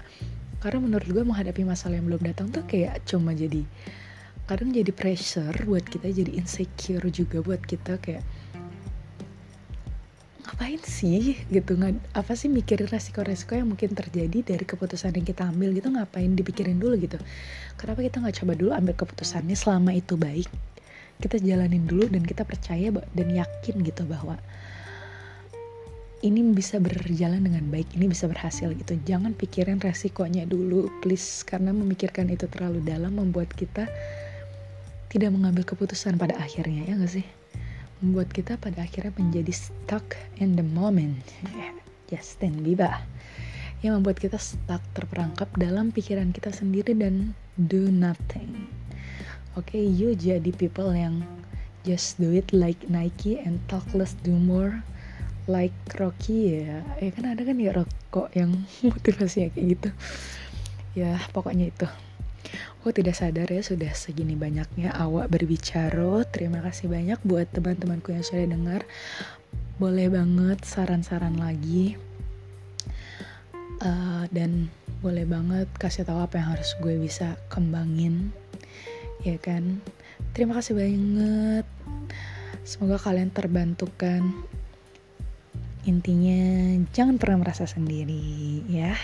karena 0.63 0.79
menurut 0.79 1.09
gue 1.11 1.25
menghadapi 1.27 1.67
masalah 1.67 1.99
yang 1.99 2.07
belum 2.07 2.23
datang 2.23 2.55
tuh 2.55 2.63
kayak 2.65 3.03
cuma 3.03 3.35
jadi 3.35 3.67
kadang 4.47 4.71
jadi 4.71 4.95
pressure 4.95 5.59
buat 5.67 5.83
kita 5.83 6.07
jadi 6.07 6.39
insecure 6.39 7.03
juga 7.11 7.43
buat 7.43 7.59
kita 7.67 7.99
kayak 7.99 8.23
ngapain 10.47 10.81
sih? 10.87 11.35
Gitu. 11.51 11.75
Nggak 11.75 11.99
apa 12.15 12.33
sih 12.39 12.47
mikirin 12.47 12.87
resiko-resiko 12.87 13.59
yang 13.59 13.69
mungkin 13.75 13.93
terjadi 13.93 14.55
dari 14.55 14.65
keputusan 14.65 15.13
yang 15.19 15.27
kita 15.27 15.51
ambil 15.51 15.75
gitu. 15.75 15.91
Ngapain 15.91 16.31
dipikirin 16.33 16.79
dulu 16.79 16.95
gitu. 17.03 17.19
Kenapa 17.75 18.01
kita 18.01 18.23
nggak 18.23 18.37
coba 18.41 18.53
dulu 18.55 18.71
ambil 18.73 18.95
keputusannya 18.95 19.59
selama 19.59 19.93
itu 19.93 20.15
baik? 20.15 20.49
Kita 21.19 21.43
jalanin 21.43 21.85
dulu 21.85 22.07
dan 22.07 22.23
kita 22.23 22.47
percaya 22.47 22.95
dan 22.95 23.29
yakin 23.29 23.75
gitu 23.83 24.07
bahwa 24.07 24.39
ini 26.25 26.41
bisa 26.57 26.81
berjalan 26.81 27.45
dengan 27.45 27.67
baik 27.69 27.93
ini 27.99 28.09
bisa 28.09 28.25
berhasil 28.31 28.71
gitu. 28.73 28.97
Jangan 29.05 29.35
pikirin 29.35 29.83
resikonya 29.83 30.47
dulu 30.47 30.89
please. 31.05 31.43
Karena 31.43 31.75
memikirkan 31.75 32.31
itu 32.31 32.47
terlalu 32.47 32.81
dalam 32.87 33.19
membuat 33.19 33.51
kita 33.53 33.91
tidak 35.11 35.31
mengambil 35.33 35.65
keputusan 35.65 36.19
pada 36.21 36.37
akhirnya 36.37 36.85
ya 36.85 36.95
gak 36.99 37.09
sih 37.09 37.27
membuat 38.05 38.29
kita 38.33 38.61
pada 38.61 38.85
akhirnya 38.85 39.13
menjadi 39.17 39.53
stuck 39.53 40.17
in 40.37 40.57
the 40.57 40.65
moment. 40.65 41.25
Justin 42.07 42.63
Bieber. 42.63 43.03
Yang 43.83 43.93
membuat 44.01 44.19
kita 44.23 44.39
stuck 44.41 44.81
terperangkap 44.95 45.51
dalam 45.59 45.91
pikiran 45.93 46.33
kita 46.33 46.55
sendiri 46.55 46.95
dan 46.97 47.37
do 47.57 47.89
nothing. 47.89 48.69
Oke 49.57 49.81
okay, 49.81 49.85
you 49.85 50.13
jadi 50.13 50.53
people 50.53 50.93
yang 50.93 51.25
just 51.89 52.21
do 52.21 52.35
it 52.35 52.53
like 52.53 52.77
Nike 52.93 53.41
and 53.41 53.57
talk 53.73 53.85
less 53.97 54.13
do 54.21 54.37
more 54.37 54.85
like 55.49 55.75
Rocky 55.97 56.67
ya. 56.67 56.85
Ya 57.01 57.11
kan 57.15 57.25
ada 57.33 57.43
kan 57.47 57.57
ya 57.57 57.73
rokok 57.73 58.29
yang 58.37 58.67
motivasinya 58.93 59.49
kayak 59.55 59.67
gitu. 59.79 59.89
Ya 60.97 61.17
pokoknya 61.33 61.73
itu 61.73 61.89
Aku 62.81 62.95
tidak 62.95 63.19
sadar 63.19 63.51
ya 63.51 63.63
sudah 63.63 63.91
segini 63.93 64.39
banyaknya 64.39 64.95
awak 64.95 65.27
berbicara. 65.31 66.23
Terima 66.31 66.63
kasih 66.63 66.87
banyak 66.87 67.19
buat 67.27 67.51
teman-temanku 67.51 68.15
yang 68.15 68.23
sudah 68.23 68.47
dengar. 68.47 68.83
Boleh 69.77 70.07
banget 70.09 70.63
saran-saran 70.63 71.37
lagi. 71.37 71.99
Uh, 73.83 74.25
dan 74.33 74.73
boleh 75.05 75.29
banget 75.29 75.69
kasih 75.77 76.09
tahu 76.09 76.23
apa 76.23 76.41
yang 76.41 76.57
harus 76.57 76.73
gue 76.81 76.97
bisa 76.97 77.37
kembangin. 77.53 78.33
Ya 79.27 79.37
kan? 79.37 79.85
Terima 80.33 80.57
kasih 80.57 80.79
banget. 80.79 81.67
Semoga 82.67 82.99
kalian 82.99 83.31
terbantukan. 83.31 84.35
Intinya 85.87 86.43
jangan 86.91 87.15
pernah 87.15 87.47
merasa 87.47 87.63
sendiri 87.63 88.67
ya. 88.67 88.99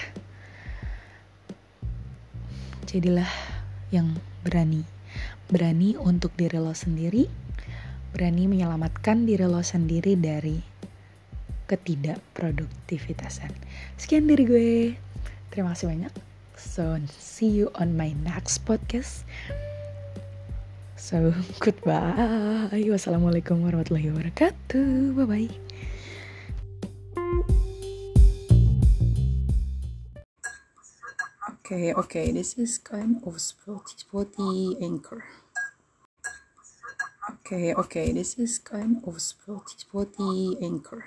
Jadilah 2.93 3.32
yang 3.88 4.12
berani. 4.45 4.84
Berani 5.49 5.97
untuk 5.97 6.36
diri 6.36 6.61
lo 6.61 6.76
sendiri, 6.76 7.24
berani 8.12 8.45
menyelamatkan 8.45 9.24
diri 9.24 9.49
lo 9.49 9.64
sendiri 9.64 10.12
dari 10.20 10.61
ketidakproduktivitasan. 11.72 13.49
Sekian 13.97 14.28
dari 14.28 14.45
gue. 14.45 14.93
Terima 15.49 15.72
kasih 15.72 15.88
banyak. 15.88 16.12
So, 16.61 17.01
see 17.16 17.49
you 17.49 17.72
on 17.80 17.97
my 17.97 18.12
next 18.20 18.68
podcast. 18.68 19.24
So, 21.01 21.32
goodbye. 21.64 22.76
Wassalamualaikum 22.76 23.64
warahmatullahi 23.64 24.12
wabarakatuh. 24.12 25.16
Bye-bye. 25.16 25.49
Okay, 31.64 31.94
okay, 31.94 32.32
this 32.32 32.58
is 32.58 32.78
kind 32.78 33.22
of 33.24 33.40
spotty, 33.40 33.94
spotty 33.96 34.76
anchor. 34.82 35.24
Okay. 37.52 37.74
okay. 37.74 38.12
This 38.12 38.38
is 38.38 38.58
kind 38.58 39.02
of 39.06 39.20
spotty, 39.20 39.76
spotty 39.76 40.56
anchor. 40.62 41.04